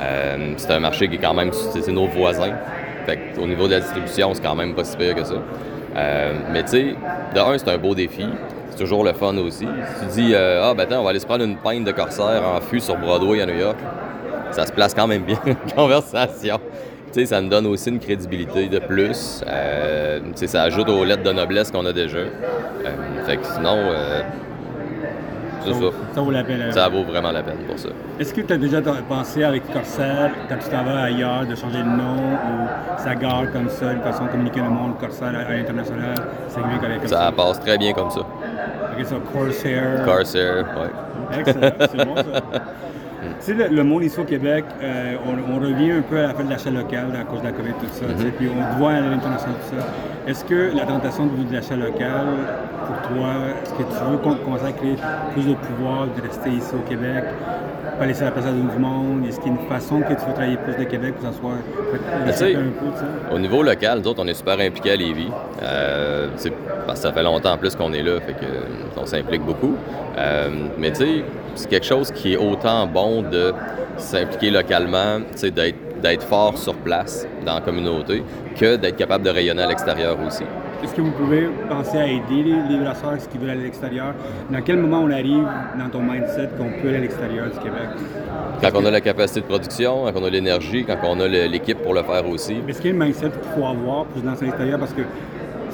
Euh, 0.00 0.54
c'est 0.56 0.70
un 0.72 0.80
marché 0.80 1.06
qui 1.08 1.16
est 1.16 1.18
quand 1.18 1.34
même, 1.34 1.50
c'est 1.52 1.86
nos 1.92 2.06
voisins. 2.06 2.54
Fait 3.06 3.18
au 3.40 3.46
niveau 3.46 3.66
de 3.66 3.72
la 3.72 3.80
distribution, 3.80 4.34
c'est 4.34 4.42
quand 4.42 4.54
même 4.54 4.74
pas 4.74 4.84
si 4.84 4.96
pire 4.96 5.14
que 5.14 5.24
ça. 5.24 5.34
Euh, 5.96 6.32
mais 6.50 6.62
tu 6.62 6.70
sais, 6.70 6.94
de 7.34 7.40
un, 7.40 7.58
c'est 7.58 7.68
un 7.68 7.78
beau 7.78 7.94
défi. 7.94 8.26
C'est 8.70 8.78
toujours 8.78 9.04
le 9.04 9.12
fun 9.12 9.36
aussi. 9.36 9.66
Si 9.66 10.06
tu 10.06 10.22
dis, 10.22 10.32
euh, 10.34 10.62
ah 10.64 10.74
ben 10.74 10.84
attends, 10.84 11.00
on 11.00 11.04
va 11.04 11.10
aller 11.10 11.20
se 11.20 11.26
prendre 11.26 11.44
une 11.44 11.56
pinte 11.56 11.84
de 11.84 11.92
corsaire 11.92 12.42
en 12.46 12.60
fût 12.60 12.80
sur 12.80 12.96
Broadway 12.96 13.42
à 13.42 13.46
New 13.46 13.58
York, 13.58 13.76
ça 14.50 14.66
se 14.66 14.72
place 14.72 14.94
quand 14.94 15.06
même 15.06 15.24
bien, 15.24 15.38
conversation. 15.76 16.58
Tu 17.12 17.20
sais, 17.20 17.26
ça 17.26 17.40
nous 17.42 17.50
donne 17.50 17.66
aussi 17.66 17.90
une 17.90 18.00
crédibilité 18.00 18.68
de 18.68 18.78
plus. 18.78 19.44
Euh, 19.46 20.20
tu 20.20 20.30
sais, 20.36 20.46
ça 20.46 20.62
ajoute 20.62 20.88
aux 20.88 21.04
lettres 21.04 21.22
de 21.22 21.32
noblesse 21.32 21.70
qu'on 21.70 21.84
a 21.84 21.92
déjà. 21.92 22.20
Fait 23.26 23.36
que 23.36 23.44
sinon, 23.44 23.78
c'est 25.64 25.72
ça. 25.72 25.86
Ça 26.14 26.20
vaut 26.20 26.30
la 26.30 26.44
peine. 26.44 26.72
Ça 26.72 26.88
vaut 26.88 27.04
vraiment 27.04 27.30
la 27.30 27.42
peine 27.42 27.58
pour 27.66 27.78
ça. 27.78 27.88
Est-ce 28.18 28.32
que 28.34 28.40
tu 28.40 28.52
as 28.52 28.56
déjà 28.56 28.80
pensé 29.08 29.44
avec 29.44 29.70
Corsair, 29.72 30.30
quand 30.48 30.56
tu 30.62 30.68
t'en 30.68 30.84
vas 30.84 31.02
ailleurs, 31.02 31.46
de 31.46 31.54
changer 31.54 31.78
le 31.78 31.84
nom 31.84 32.16
ou 32.16 32.98
ça 32.98 33.14
garde 33.14 33.52
comme 33.52 33.68
ça, 33.68 33.92
une 33.92 34.00
façon 34.02 34.24
de 34.24 34.30
communiquer 34.30 34.60
le 34.60 34.68
monde, 34.68 34.98
Corsair 34.98 35.28
à, 35.28 35.52
l'international, 35.52 36.14
c'est 36.48 36.60
mieux 36.60 36.78
qu'avec 36.80 37.08
Ça 37.08 37.16
ça? 37.26 37.32
passe 37.32 37.60
très 37.60 37.78
bien 37.78 37.92
comme 37.92 38.10
ça. 38.10 38.20
Ok, 38.20 39.04
ça, 39.04 39.16
Corsair. 39.32 40.04
Corsair, 40.04 40.64
ouais. 40.76 41.38
Excellent, 41.40 41.70
c'est 41.80 42.04
bon 42.04 42.16
ça. 42.16 42.22
Sais, 43.42 43.54
le, 43.54 43.82
monde 43.82 44.04
ici 44.04 44.20
au 44.20 44.24
Québec, 44.24 44.64
euh, 44.80 45.16
on, 45.26 45.58
revient 45.58 45.90
un 45.90 46.02
peu 46.02 46.16
à 46.16 46.28
la 46.28 46.34
fin 46.34 46.44
de 46.44 46.50
l'achat 46.50 46.70
local 46.70 47.06
à 47.20 47.24
cause 47.24 47.40
de 47.40 47.46
la 47.46 47.50
COVID, 47.50 47.72
tout 47.72 47.86
ça. 47.90 48.04
Mm-hmm. 48.04 48.30
Puis 48.38 48.48
on 48.48 48.78
voit 48.78 48.92
à 48.92 49.00
l'international, 49.00 49.56
tout 49.68 49.76
ça. 49.76 49.84
Est-ce 50.28 50.44
que 50.44 50.70
la 50.76 50.84
tentation 50.84 51.26
de 51.26 51.52
l'achat 51.52 51.74
local, 51.74 52.26
pour 52.86 53.08
toi, 53.08 53.30
est-ce 53.60 53.72
que 53.72 53.82
tu 53.82 54.10
veux 54.10 54.36
commencer 54.44 54.66
à 54.66 54.70
créer 54.70 54.94
plus 55.32 55.42
de 55.42 55.54
pouvoir 55.54 56.06
de 56.06 56.22
rester 56.22 56.50
ici 56.50 56.72
au 56.72 56.88
Québec, 56.88 57.24
pas 57.98 58.06
laisser 58.06 58.22
la 58.22 58.30
place 58.30 58.46
à 58.46 58.52
du 58.52 58.78
monde? 58.78 59.26
Est-ce 59.26 59.40
qu'il 59.40 59.52
y 59.52 59.56
a 59.56 59.60
une 59.60 59.68
façon 59.68 60.02
que 60.02 60.14
tu 60.14 60.24
veux 60.24 60.34
travailler 60.34 60.58
plus 60.58 60.76
de 60.76 60.88
Québec 60.88 61.14
pour 61.16 61.28
que 61.28 61.34
ça 61.34 61.40
soit 61.40 61.50
un 61.50 62.48
peu, 62.48 63.34
Au 63.34 63.38
niveau 63.40 63.64
local, 63.64 63.98
nous 63.98 64.08
autres, 64.08 64.22
on 64.22 64.28
est 64.28 64.34
super 64.34 64.60
impliqués 64.60 64.92
à 64.92 64.96
Lévis. 64.96 65.32
Euh, 65.60 66.28
parce 66.86 67.00
que 67.00 67.08
ça 67.08 67.12
fait 67.12 67.24
longtemps 67.24 67.54
en 67.54 67.58
plus 67.58 67.74
qu'on 67.74 67.92
est 67.92 68.02
là, 68.02 68.20
fait 68.20 68.34
que 68.34 68.46
on 68.96 69.06
s'implique 69.06 69.42
beaucoup. 69.42 69.74
Euh, 70.16 70.48
mais 70.78 70.92
tu 70.92 70.98
sais, 70.98 71.24
c'est 71.54 71.68
quelque 71.68 71.86
chose 71.86 72.10
qui 72.10 72.34
est 72.34 72.36
autant 72.36 72.86
bon 72.86 73.22
de 73.32 73.52
s'impliquer 73.96 74.50
localement, 74.50 75.20
d'être 76.02 76.22
fort 76.24 76.56
sur 76.58 76.74
place 76.74 77.26
dans 77.44 77.54
la 77.54 77.60
communauté, 77.60 78.22
que 78.56 78.76
d'être 78.76 78.96
capable 78.96 79.24
de 79.24 79.30
rayonner 79.30 79.62
à 79.62 79.68
l'extérieur 79.68 80.16
aussi. 80.26 80.44
Est-ce 80.82 80.94
que 80.94 81.00
vous 81.00 81.12
pouvez 81.12 81.48
penser 81.68 81.96
à 81.96 82.06
aider 82.08 82.42
les, 82.68 82.76
brasseurs 82.76 83.16
qui 83.30 83.38
veulent 83.38 83.50
aller 83.50 83.60
à 83.60 83.64
l'extérieur? 83.64 84.14
Dans 84.50 84.60
quel 84.62 84.78
moment 84.78 85.00
on 85.00 85.10
arrive 85.10 85.46
dans 85.78 85.88
ton 85.88 86.00
mindset 86.00 86.48
qu'on 86.58 86.70
peut 86.82 86.88
aller 86.88 86.96
à 86.96 87.00
l'extérieur 87.00 87.46
du 87.46 87.58
Québec? 87.58 87.88
Quand 88.60 88.70
on 88.74 88.84
a 88.86 88.90
la 88.90 89.00
capacité 89.00 89.42
de 89.42 89.46
production, 89.46 90.04
quand 90.12 90.20
on 90.20 90.24
a 90.24 90.30
l'énergie, 90.30 90.84
quand 90.84 90.96
on 91.04 91.20
a 91.20 91.28
l'équipe 91.28 91.78
pour 91.78 91.94
le 91.94 92.02
faire 92.02 92.28
aussi. 92.28 92.56
Est-ce 92.66 92.82
qu'il 92.82 92.90
y 92.90 92.92
a 92.92 92.96
un 92.96 93.04
mindset 93.04 93.30
qu'il 93.30 93.52
faut 93.54 93.66
avoir 93.66 94.06
pour 94.06 94.20
se 94.20 94.26
lancer 94.26 94.42
à 94.42 94.46
l'extérieur? 94.46 94.78
Parce 94.80 94.92
que 94.92 95.02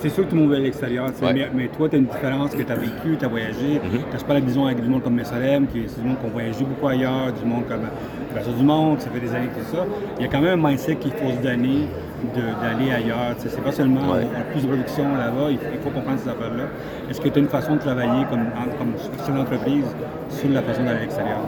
c'est 0.01 0.09
sûr 0.09 0.25
que 0.25 0.31
tout 0.31 0.37
le 0.37 0.43
monde 0.43 0.51
veut 0.51 0.57
à 0.57 0.61
l'extérieur, 0.61 1.07
mais, 1.55 1.69
toi, 1.69 1.89
tu 1.89 1.97
as 1.97 1.99
une 1.99 2.07
différence 2.07 2.55
que 2.55 2.63
tu 2.63 2.73
as 2.73 2.77
vécu, 2.77 3.17
tu 3.19 3.25
as 3.25 3.29
voyagé. 3.29 3.81
Mm 3.83 3.97
-hmm. 3.97 4.19
Tu 4.19 4.25
pas 4.25 4.41
disons, 4.41 4.67
avec 4.67 4.81
du 4.83 4.89
monde 4.89 5.03
comme 5.03 5.15
Messalem, 5.15 5.67
qui 5.67 5.79
est 5.81 6.01
du 6.01 6.07
monde 6.09 6.19
qui 6.21 6.27
a 6.27 6.31
voyagé 6.31 6.65
beaucoup 6.65 6.89
ailleurs, 6.89 7.33
du 7.41 7.45
monde 7.53 7.65
comme 7.71 7.87
Brasseur 8.33 8.55
du 8.55 8.65
Monde, 8.65 9.01
ça 9.01 9.11
fait 9.11 9.21
des 9.27 9.35
années 9.37 9.53
que 9.57 9.65
ça. 9.73 9.81
Il 10.19 10.23
y 10.25 10.27
a 10.29 10.31
quand 10.33 10.43
même 10.47 10.57
un 10.59 10.69
mindset 10.69 10.97
qu'il 11.03 11.13
faut 11.13 11.31
se 11.39 11.43
donner 11.49 11.79
d'aller 12.63 12.91
ailleurs. 13.01 13.33
C'est 13.39 13.65
pas 13.69 13.73
seulement 13.81 14.07
ouais. 14.13 14.27
plus 14.53 14.63
de 14.63 14.69
production 14.73 15.05
là-bas, 15.25 15.47
il, 15.51 15.59
faut 15.85 15.93
comprendre 15.99 16.19
ces 16.25 16.31
affaires-là. 16.35 16.67
Est-ce 17.09 17.21
que 17.23 17.29
tu 17.33 17.39
as 17.39 17.43
une 17.47 17.53
façon 17.59 17.75
de 17.79 17.83
travailler 17.89 18.23
comme, 18.31 18.47
comme 18.79 18.93
sur 19.25 19.35
l'entreprise 19.39 19.89
sur 20.39 20.51
la 20.51 20.63
façon 20.63 20.83
d'aller 20.85 20.99
à 20.99 21.05
l'extérieur? 21.07 21.43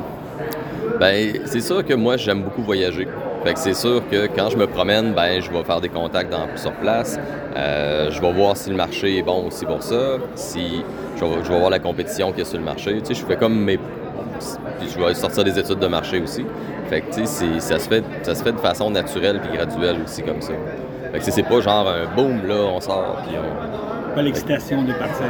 Ben, 0.99 1.17
c'est 1.45 1.65
sûr 1.71 1.85
que 1.85 1.95
moi, 1.95 2.17
j'aime 2.17 2.43
beaucoup 2.47 2.63
voyager. 2.63 3.07
Fait 3.45 3.55
que 3.55 3.59
c'est 3.59 3.75
sûr 3.75 4.03
que 4.11 4.27
quand 4.27 4.51
je 4.51 4.57
me 4.57 4.67
promène, 4.67 5.15
ben, 5.15 5.41
je 5.41 5.51
vais 5.51 5.65
faire 5.65 5.81
des 5.81 5.89
contacts 5.89 6.31
dans, 6.31 6.47
sur 6.57 6.73
place. 6.73 7.19
Euh, 7.57 8.11
je 8.11 8.21
vais 8.21 8.33
voir 8.33 8.57
si 8.57 8.69
le 8.69 8.77
marché 8.77 9.19
est 9.19 9.23
bon 9.23 9.47
aussi 9.47 9.65
pour 9.65 9.83
ça. 9.83 10.19
Si 10.35 10.83
je 11.17 11.25
vais, 11.25 11.43
je 11.43 11.51
vais 11.51 11.59
voir 11.59 11.71
la 11.71 11.79
compétition 11.79 12.31
qu'il 12.31 12.41
y 12.41 12.43
a 12.43 12.45
sur 12.45 12.59
le 12.59 12.65
marché. 12.65 12.99
Tu 13.01 13.07
sais, 13.07 13.21
je 13.21 13.25
fais 13.25 13.37
comme 13.37 13.59
mes. 13.59 13.79
Je 14.83 14.99
vais 14.99 15.15
sortir 15.15 15.45
des 15.45 15.59
études 15.59 15.79
de 15.79 15.87
marché 15.87 16.21
aussi. 16.21 16.45
Fait 16.89 17.01
que, 17.01 17.15
tu 17.15 17.27
sais, 17.27 17.61
ça 17.61 17.79
se, 17.79 17.89
fait, 17.89 18.05
ça 18.23 18.35
se 18.35 18.43
fait 18.43 18.53
de 18.53 18.59
façon 18.59 18.91
naturelle 18.91 19.41
puis 19.41 19.57
graduelle 19.57 19.99
aussi 20.05 20.23
comme 20.23 20.43
ça. 20.43 20.53
Fait 21.13 21.19
que 21.19 21.25
c'est 21.25 21.43
pas 21.43 21.61
genre 21.61 21.89
un 21.89 22.15
boom, 22.15 22.47
là, 22.47 22.55
on 22.55 22.81
sort 22.81 23.23
puis 23.27 23.37
on. 23.39 24.15
Pas 24.15 24.23
l'excitation 24.23 24.83
de 24.83 24.93
partir 24.93 25.27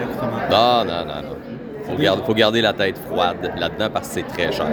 Non, 0.51 0.85
non, 0.85 1.05
non, 1.05 1.23
non. 1.23 1.40
Faut, 1.91 2.03
garder, 2.03 2.23
faut 2.27 2.35
garder 2.35 2.61
la 2.61 2.73
tête 2.73 2.99
froide 2.99 3.53
là-dedans 3.57 3.89
parce 3.93 4.09
que 4.09 4.15
c'est 4.15 4.27
très 4.27 4.53
cher. 4.53 4.69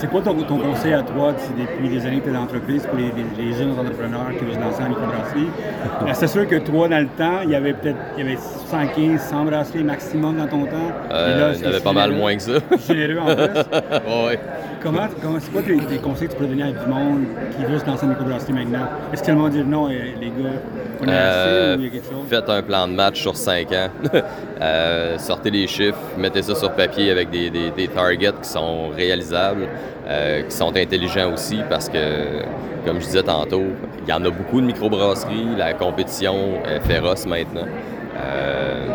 C'est 0.00 0.08
quoi 0.08 0.20
ton, 0.20 0.34
conseil 0.34 0.92
à 0.92 1.02
toi 1.02 1.34
depuis 1.58 1.88
des 1.88 2.06
années 2.06 2.18
que 2.18 2.24
tu 2.24 2.30
es 2.30 2.32
dans 2.32 2.42
l'entreprise 2.42 2.86
pour 2.86 2.96
les, 2.96 3.52
jeunes 3.52 3.72
entrepreneurs 3.72 4.28
qui 4.38 4.44
veulent 4.44 4.54
se 4.54 4.60
lancer 4.60 4.82
en 4.82 4.90
microbrasserie? 4.90 5.48
C'est 6.12 6.28
sûr 6.28 6.46
que 6.46 6.56
toi, 6.56 6.88
dans 6.88 7.00
le 7.00 7.08
temps, 7.08 7.40
il 7.42 7.50
y 7.50 7.54
avait 7.56 7.72
peut-être 7.72 7.98
il 8.16 8.24
y 8.24 8.28
avait 8.28 8.38
115, 8.38 9.20
100 9.20 9.44
brasseries 9.46 9.82
maximum 9.82 10.36
dans 10.36 10.46
ton 10.46 10.66
temps? 10.66 10.92
Euh, 11.10 11.52
il 11.56 11.62
y 11.62 11.66
avait 11.66 11.80
pas 11.80 11.92
mal 11.92 12.12
moins 12.12 12.36
que 12.36 12.42
ça. 12.42 12.52
Généreux 12.86 13.18
en 13.18 13.34
plus? 13.34 13.44
oui. 14.06 14.36
Comment, 14.80 15.08
comment 15.20 15.38
c'est 15.40 15.50
quoi 15.50 15.62
tes, 15.62 15.98
conseils 15.98 16.28
que 16.28 16.34
tu 16.34 16.38
peux 16.38 16.46
donner 16.46 16.62
à 16.62 16.70
du 16.70 16.86
monde 16.86 17.24
qui 17.56 17.64
veut 17.64 17.78
se 17.78 17.86
lancer 17.86 18.04
en 18.06 18.10
microbrasserie 18.10 18.52
maintenant? 18.52 18.86
Est-ce 19.12 19.24
que 19.24 19.32
le 19.32 19.36
monde 19.36 19.50
dit 19.50 19.64
non, 19.64 19.88
eh, 19.90 20.14
les 20.20 20.28
gars, 20.28 20.60
on 21.00 21.08
est 21.08 21.12
euh, 21.12 21.74
assez 21.74 21.76
ou 21.76 21.80
il 21.80 21.84
y 21.84 21.88
a 21.88 21.90
quelque 21.90 22.08
chose? 22.08 22.24
Faites 22.28 22.48
un 22.48 22.62
plan 22.62 22.86
de 22.86 22.92
match 22.92 23.20
sur 23.20 23.36
5 23.36 23.72
ans. 23.72 23.88
euh, 24.60 25.18
sortez 25.18 25.50
les 25.50 25.66
chiffres, 25.66 25.98
mettez 26.16 26.47
sur 26.54 26.72
papier 26.72 27.10
avec 27.10 27.30
des, 27.30 27.50
des, 27.50 27.88
targets 27.88 28.32
qui 28.42 28.48
sont 28.48 28.88
réalisables. 28.88 29.68
Euh, 30.08 30.42
qui 30.44 30.56
sont 30.56 30.74
intelligents 30.74 31.34
aussi 31.34 31.58
parce 31.68 31.90
que, 31.90 32.42
comme 32.86 32.98
je 32.98 33.04
disais 33.04 33.22
tantôt, 33.22 33.64
il 34.02 34.08
y 34.08 34.12
en 34.14 34.24
a 34.24 34.30
beaucoup 34.30 34.58
de 34.58 34.64
microbrasseries, 34.64 35.54
la 35.58 35.74
compétition 35.74 36.62
est 36.64 36.80
féroce 36.80 37.26
maintenant. 37.26 37.66
Euh, 38.16 38.86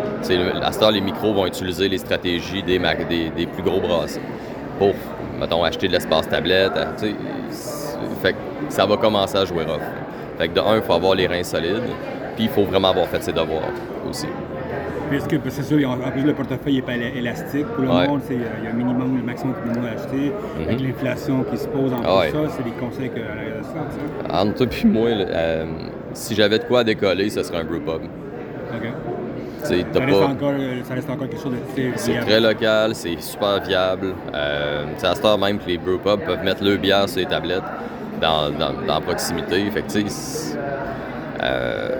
à 0.60 0.72
ce 0.72 0.80
temps, 0.80 0.90
les 0.90 1.00
micros 1.00 1.32
vont 1.32 1.46
utiliser 1.46 1.88
les 1.88 1.98
stratégies 1.98 2.64
des, 2.64 2.80
des, 2.80 3.46
plus 3.46 3.62
gros 3.62 3.78
brasseries 3.78 4.20
pour, 4.76 4.92
mettons, 5.38 5.62
acheter 5.62 5.86
de 5.86 5.92
l'espace 5.92 6.28
tablette. 6.28 6.72
Euh, 6.76 7.12
fait 8.20 8.34
ça 8.68 8.84
va 8.84 8.96
commencer 8.96 9.36
à 9.36 9.44
jouer 9.44 9.62
rough. 9.62 9.78
Fait 10.36 10.48
que 10.48 10.54
de 10.54 10.60
un, 10.60 10.76
il 10.76 10.82
faut 10.82 10.94
avoir 10.94 11.14
les 11.14 11.28
reins 11.28 11.44
solides, 11.44 11.84
puis 12.34 12.46
il 12.46 12.50
faut 12.50 12.64
vraiment 12.64 12.88
avoir 12.88 13.06
fait 13.06 13.22
ses 13.22 13.32
devoirs 13.32 13.70
aussi. 14.10 14.26
Puisque 15.10 15.36
c'est 15.48 15.62
sûr, 15.62 15.90
en 15.90 16.10
plus, 16.10 16.22
le 16.22 16.34
portefeuille 16.34 16.76
n'est 16.76 16.82
pas 16.82 16.94
élastique. 16.94 17.66
Pour 17.66 17.82
le 17.82 17.88
monde, 17.88 18.20
il 18.30 18.36
y 18.36 18.66
a 18.66 18.70
un 18.70 18.74
minimum, 18.74 19.16
le 19.18 19.22
maximum 19.22 19.54
que 19.54 19.78
nous 19.78 19.86
acheter. 19.86 20.30
Mm 20.30 20.62
Avec 20.62 20.80
l'inflation 20.80 21.44
qui 21.44 21.56
se 21.56 21.68
pose 21.68 21.92
en 21.92 22.00
ah, 22.04 22.24
ça, 22.30 22.38
c'est 22.56 22.64
des 22.64 22.70
conseils 22.70 23.10
que 23.10 23.20
ça. 23.20 24.40
Entre 24.42 24.66
toi 24.66 24.66
et 24.82 24.86
moi, 24.86 25.08
euh, 25.08 25.66
si 26.12 26.34
j'avais 26.34 26.58
de 26.58 26.64
quoi 26.64 26.84
décoller, 26.84 27.30
ce 27.30 27.42
serait 27.42 27.58
un 27.58 27.64
brewpub. 27.64 28.02
OK. 28.02 28.88
Ça 29.62 29.74
reste, 29.74 30.22
encore, 30.22 30.52
euh, 30.58 30.82
ça 30.84 30.94
reste, 30.94 31.08
encore, 31.08 31.28
quelque 31.28 31.42
chose 31.42 31.52
de 31.52 31.72
très 31.72 31.96
C'est 31.96 32.20
très 32.20 32.40
local, 32.40 32.94
c'est 32.94 33.18
super 33.20 33.62
viable. 33.62 34.14
Euh, 34.34 34.84
à 35.02 35.14
ce 35.14 35.22
temps 35.22 35.38
même 35.38 35.58
que 35.58 35.66
les 35.66 35.78
brewpubs 35.78 36.20
peuvent 36.20 36.44
mettre 36.44 36.62
le 36.62 36.76
bière 36.76 37.08
sur 37.08 37.20
les 37.20 37.26
tablettes 37.26 37.62
dans, 38.20 38.50
dans, 38.50 38.74
dans 38.86 39.00
proximité. 39.00 39.70
Fait 39.70 39.82
que, 39.82 39.86
euh, 41.42 41.93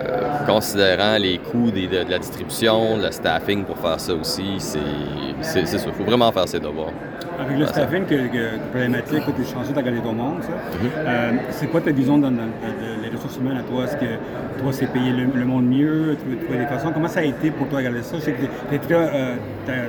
considérant 0.45 1.17
les 1.17 1.37
coûts 1.37 1.71
de, 1.71 2.09
la 2.09 2.19
distribution, 2.19 2.97
le 2.97 3.11
staffing 3.11 3.63
pour 3.63 3.77
faire 3.77 3.99
ça 3.99 4.13
aussi, 4.13 4.55
c'est 4.59 5.65
ça. 5.65 5.77
Il 5.87 5.93
faut 5.93 6.03
vraiment 6.03 6.31
faire 6.31 6.47
ses 6.47 6.59
devoirs. 6.59 6.91
Avec 7.39 7.59
le 7.59 7.65
staffing, 7.65 8.05
que, 8.05 8.15
que, 8.27 8.57
problématique, 8.71 9.23
tu 9.35 9.41
es 9.41 9.45
chanceux, 9.45 9.73
tu 9.73 9.79
as 9.79 9.81
gagné 9.81 9.99
ton 9.99 10.13
monde, 10.13 10.41
ça. 10.41 10.49
Mm-hmm. 10.49 11.07
euh, 11.07 11.31
c'est 11.49 11.67
quoi 11.67 11.81
ta 11.81 11.91
vision 11.91 12.17
dans, 12.17 12.31
les 12.31 13.09
ressources 13.09 13.37
humaines 13.37 13.57
à 13.57 13.63
toi? 13.63 13.83
Est-ce 13.83 13.97
que 13.97 14.61
toi, 14.61 14.71
c'est 14.71 14.87
payer 14.87 15.11
le, 15.11 15.45
monde 15.45 15.65
mieux? 15.65 16.15
Trouver 16.45 16.59
des 16.59 16.65
façons? 16.65 16.91
Comment 16.93 17.09
ça 17.09 17.19
a 17.19 17.23
été 17.23 17.51
pour 17.51 17.67
toi 17.67 17.81
de 17.81 17.87
regarder 17.87 18.03
ça? 18.03 18.15
Je 18.17 18.21
sais 18.21 18.31
que 18.31 18.85
tu 18.87 18.93
euh, 18.93 19.35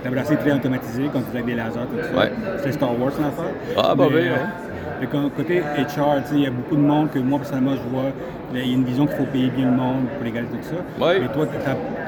as, 0.05 0.11
brassé 0.11 0.37
très 0.37 0.53
automatisé 0.53 1.05
quand 1.13 1.21
tu 1.21 1.31
avec 1.31 1.47
des 1.47 1.55
lasers, 1.55 1.81
tout 1.81 2.03
ça. 2.03 2.19
Ouais. 2.19 2.33
C'était 2.59 2.73
Star 2.73 3.01
Wars, 3.01 3.13
en 3.13 3.29
affaire. 3.29 3.53
Ah, 3.77 3.95
bah 3.95 4.07
oui, 4.13 4.23
mais 5.01 5.07
côté 5.07 5.61
HR, 5.61 6.23
il 6.33 6.41
y 6.41 6.47
a 6.47 6.51
beaucoup 6.51 6.77
de 6.77 6.81
monde 6.81 7.11
que 7.11 7.19
moi, 7.19 7.39
personnellement, 7.39 7.73
je 7.73 7.89
vois, 7.91 8.11
il 8.53 8.59
y 8.59 8.63
a 8.71 8.75
une 8.75 8.85
vision 8.85 9.07
qu'il 9.07 9.17
faut 9.17 9.25
payer 9.25 9.51
bien 9.51 9.67
le 9.67 9.77
monde 9.77 10.07
pour 10.17 10.27
égaler 10.27 10.47
tout 10.47 10.57
ça. 10.63 10.77
Oui. 10.99 11.15
Mais 11.21 11.29
toi, 11.29 11.47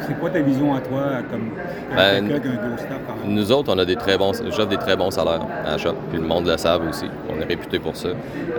c'est 0.06 0.18
quoi 0.18 0.30
ta 0.30 0.40
vision 0.40 0.74
à 0.74 0.80
toi, 0.80 1.02
comme 1.30 1.50
ben, 1.94 2.24
un 2.24 2.28
gros 2.28 2.78
staff? 2.78 3.00
Nous 3.24 3.52
autres, 3.52 3.74
on 3.74 3.78
a 3.78 3.84
des 3.84 3.96
très 3.96 4.16
bons, 4.16 4.32
j'offre 4.32 4.68
des 4.68 4.76
très 4.76 4.96
bons 4.96 5.10
salaires 5.10 5.46
à 5.66 5.72
la 5.72 5.78
shop, 5.78 5.94
puis 6.10 6.20
le 6.20 6.26
monde 6.26 6.46
le 6.46 6.56
savent 6.56 6.88
aussi. 6.88 7.06
On 7.28 7.40
est 7.40 7.44
réputé 7.44 7.78
pour 7.78 7.96
ça. 7.96 8.08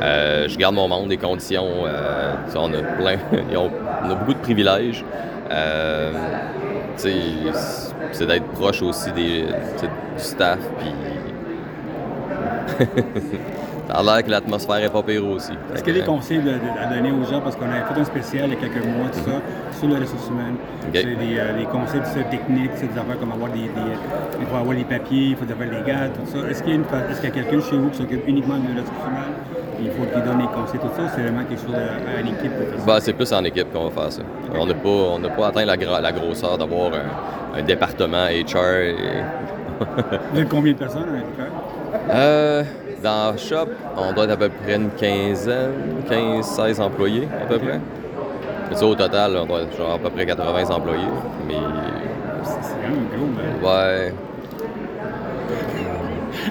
Euh, 0.02 0.48
je 0.48 0.58
garde 0.58 0.76
mon 0.76 0.88
monde, 0.88 1.10
des 1.10 1.18
conditions, 1.18 1.68
euh, 1.86 2.36
on 2.56 2.74
a 2.74 2.82
plein, 2.82 3.18
on 4.04 4.12
a 4.12 4.16
beaucoup 4.16 4.34
de 4.34 4.40
privilèges. 4.40 5.04
Euh, 5.52 6.12
c'est 6.96 8.26
d'être 8.28 8.48
proche 8.48 8.82
aussi 8.82 9.12
des, 9.14 9.44
du 9.44 10.18
staff, 10.18 10.60
puis 10.80 10.94
Ça 13.90 13.96
a 13.96 14.04
l'air 14.04 14.24
que 14.24 14.30
l'atmosphère 14.30 14.84
est 14.84 14.90
pas 14.90 15.02
pire 15.02 15.26
aussi. 15.26 15.52
Est-ce 15.74 15.84
qu'il 15.84 15.96
y 15.96 15.98
a 15.98 16.02
des 16.02 16.06
conseils 16.06 16.38
à 16.38 16.94
donner 16.94 17.12
aux 17.12 17.24
gens? 17.24 17.42
Parce 17.42 17.56
qu'on 17.56 17.66
a 17.66 17.82
fait 17.92 18.00
un 18.00 18.06
spécial 18.06 18.46
il 18.46 18.54
y 18.54 18.56
a 18.56 18.60
quelques 18.60 18.86
mois, 18.86 19.10
tout 19.12 19.26
ça, 19.26 19.42
sur 19.80 19.88
les 19.88 19.96
ressources 19.96 20.28
humaines? 20.30 20.58
C'est 20.94 21.06
des, 21.06 21.40
euh, 21.40 21.58
des, 21.58 21.66
conseils 21.66 22.02
techniques, 22.30 22.70
des 22.76 23.00
affaires 23.00 23.20
comme 23.20 23.32
avoir 23.32 23.50
des, 23.52 23.62
il 24.40 24.46
faut 24.46 24.58
avoir 24.58 24.78
les 24.78 24.84
papiers, 24.84 25.30
il 25.30 25.36
faut 25.36 25.52
avoir 25.52 25.68
les 25.68 25.92
gars, 25.92 26.08
tout 26.14 26.22
ça. 26.32 26.48
Est-ce 26.48 26.62
qu'il 26.62 26.76
y 26.76 26.78
a, 26.78 27.30
quelqu'un 27.32 27.62
chez 27.68 27.78
vous 27.78 27.90
qui 27.90 27.98
s'occupe 27.98 28.28
uniquement 28.28 28.58
de 28.58 28.80
ressources 28.80 29.08
humaines? 29.08 29.34
Il 29.82 29.90
faut 29.90 30.04
qu'il 30.04 30.22
donne 30.22 30.38
les 30.38 30.54
conseils, 30.54 30.80
tout 30.80 30.96
ça. 30.96 31.10
C'est 31.16 31.22
vraiment 31.24 31.44
quelque 31.46 31.62
chose 31.62 31.74
à, 31.74 32.20
équipe. 32.22 32.86
Bah, 32.86 33.00
c'est 33.02 33.14
plus 33.14 33.34
en 33.34 33.44
équipe 33.44 33.74
qu'on 33.74 33.90
va 33.90 34.02
faire 34.04 34.12
ça. 34.12 34.22
On 34.54 34.68
n'a 34.68 34.76
pas, 34.76 35.30
pas 35.36 35.48
atteint 35.48 35.66
la, 35.66 35.76
la 36.00 36.12
grosseur 36.12 36.60
d'avoir 36.60 36.92
un, 37.56 37.64
département 37.64 38.28
HR. 38.28 38.94
Vous 40.32 40.40
êtes 40.40 40.50
combien 40.50 40.74
de 40.74 40.78
personnes 40.78 41.06
à 41.10 41.49
euh, 42.10 42.64
dans 43.04 43.32
le 43.32 43.38
shop, 43.38 43.70
on 43.98 44.14
doit 44.14 44.26
être 44.26 44.32
à 44.32 44.38
peu 44.38 44.50
près 44.50 44.76
une 44.76 44.90
quinzaine, 44.92 46.04
15-16 46.10 46.82
employés 46.82 47.28
à 47.42 47.46
peu 47.46 47.58
près. 47.60 47.80
Mais 48.70 48.84
au 48.84 48.96
total, 48.96 49.36
on 49.38 49.46
doit 49.46 49.62
être 49.62 49.76
genre 49.78 49.94
à 49.94 49.98
peu 49.98 50.10
près 50.10 50.26
80 50.26 50.70
employés. 50.70 51.02
Mais. 51.48 51.56
C'est 52.44 52.60
quand 52.60 52.90
même 52.90 53.08
gros, 53.16 53.28
mais. 53.36 53.68
Ouais. 53.68 54.14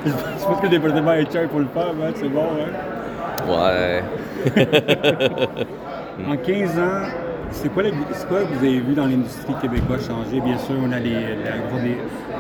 Je 0.05 0.45
pense 0.45 0.59
que 0.61 0.65
le 0.65 0.69
département 0.71 1.13
HR 1.13 1.49
pour 1.49 1.61
le 1.61 1.67
faire, 1.67 1.89
hein, 1.89 2.13
c'est 2.15 2.29
bon, 2.29 2.45
hein? 2.59 2.71
Ouais. 3.49 4.03
en 6.29 6.37
15 6.37 6.79
ans, 6.79 7.07
c'est 7.53 7.69
quoi, 7.69 7.83
quoi, 8.29 8.41
que 8.41 8.55
vous 8.55 8.65
avez 8.65 8.81
vu 8.81 8.95
dans 8.95 9.07
l'industrie 9.07 9.55
québécoise 9.61 10.07
changer? 10.07 10.41
Bien 10.41 10.59
sûr, 10.59 10.75
on 10.83 10.93
a 10.93 10.99
les, 10.99 11.37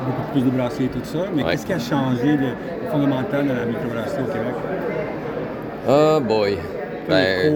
beaucoup 0.06 0.32
plus 0.32 0.42
de 0.42 0.50
brasseries 0.50 0.84
et 0.84 0.88
tout 0.88 1.04
ça, 1.04 1.20
mais 1.34 1.44
qu'est-ce 1.44 1.66
qui 1.66 1.72
a 1.72 1.78
changé 1.78 2.36
de 2.36 2.50
fondamental 2.90 3.46
dans 3.46 3.54
la 3.54 3.64
microbrasserie 3.64 4.22
au 4.22 4.32
Québec? 4.32 4.54
Oh 5.88 6.20
boy! 6.20 6.58
Ben, 7.08 7.54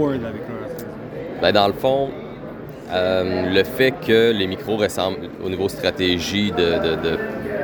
ben, 1.42 1.52
dans 1.52 1.66
le 1.66 1.74
fond, 1.74 2.08
euh, 2.90 3.52
le 3.52 3.64
fait 3.64 3.92
que 4.06 4.32
les 4.32 4.46
micros 4.46 4.76
ressemblent 4.76 5.28
au 5.44 5.48
niveau 5.48 5.68
stratégie 5.68 6.50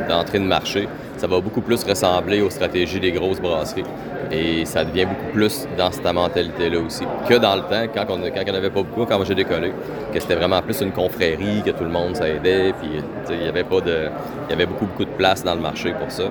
d'entrée 0.09 0.39
de, 0.39 0.45
de, 0.45 0.49
marché, 0.49 0.89
ça 1.19 1.27
va 1.27 1.41
beaucoup 1.41 1.61
plus 1.61 1.83
ressembler 1.85 2.41
aux 2.41 2.51
stratégies 2.51 3.01
des 3.01 3.13
grosses 3.13 3.41
brasseries. 3.41 3.85
Et 4.31 4.65
ça 4.65 4.85
devient 4.85 5.07
beaucoup 5.07 5.33
plus 5.33 5.67
dans 5.77 5.91
cette 5.91 6.05
mentalité-là 6.05 6.79
aussi. 6.81 7.05
Que 7.29 7.35
dans 7.35 7.57
le 7.57 7.63
temps, 7.63 7.91
quand 7.93 8.07
on 8.11 8.21
quand 8.21 8.55
avait 8.55 8.71
pas 8.71 8.83
beaucoup, 8.83 9.05
quand 9.05 9.23
j'ai 9.25 9.35
décollé, 9.35 9.73
que 10.13 10.21
c'était 10.21 10.35
vraiment 10.35 10.61
plus 10.63 10.81
une 10.81 10.93
confrérie, 10.93 11.63
que 11.65 11.71
tout 11.71 11.85
le 11.85 11.91
monde 11.91 12.15
s'aidait, 12.17 12.73
puis 12.81 13.03
il 13.31 13.45
y 13.45 13.49
avait 13.49 13.65
pas 13.65 13.81
de. 13.81 14.09
Il 14.49 14.51
y 14.51 14.53
avait 14.55 14.67
beaucoup, 14.67 14.87
beaucoup 14.87 15.05
de 15.05 15.17
place 15.17 15.43
dans 15.43 15.55
le 15.55 15.61
marché 15.61 15.93
pour 15.99 16.11
ça. 16.11 16.25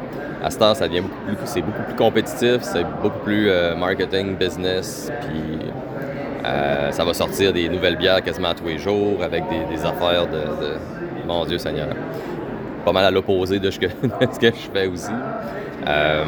À 0.43 0.49
ce 0.51 0.57
temps, 0.57 0.73
ça 0.73 0.87
devient 0.87 1.01
beaucoup 1.01 1.23
plus. 1.25 1.35
C'est 1.45 1.61
beaucoup 1.61 1.83
plus 1.83 1.95
compétitif, 1.95 2.61
c'est 2.61 2.85
beaucoup 3.01 3.19
plus 3.23 3.49
euh, 3.49 3.75
marketing, 3.75 4.35
business, 4.35 5.11
puis 5.21 5.69
euh, 6.45 6.91
ça 6.91 7.03
va 7.03 7.13
sortir 7.13 7.51
des 7.51 7.67
nouvelles 7.67 7.97
bières 7.97 8.23
quasiment 8.23 8.53
tous 8.53 8.67
les 8.67 8.77
jours 8.77 9.21
avec 9.23 9.43
des, 9.49 9.85
affaires 9.85 10.27
de, 10.27 10.77
Mon 11.27 11.45
Dieu 11.45 11.57
Seigneur. 11.57 11.89
Pas 12.87 12.93
mal 12.93 13.03
à 13.03 13.11
l'opposé 13.11 13.59
de, 13.59 13.69
ce 13.69 13.79
que 13.79 13.87
je 13.89 14.71
fais 14.73 14.87
aussi. 14.87 15.11
Euh, 15.85 16.23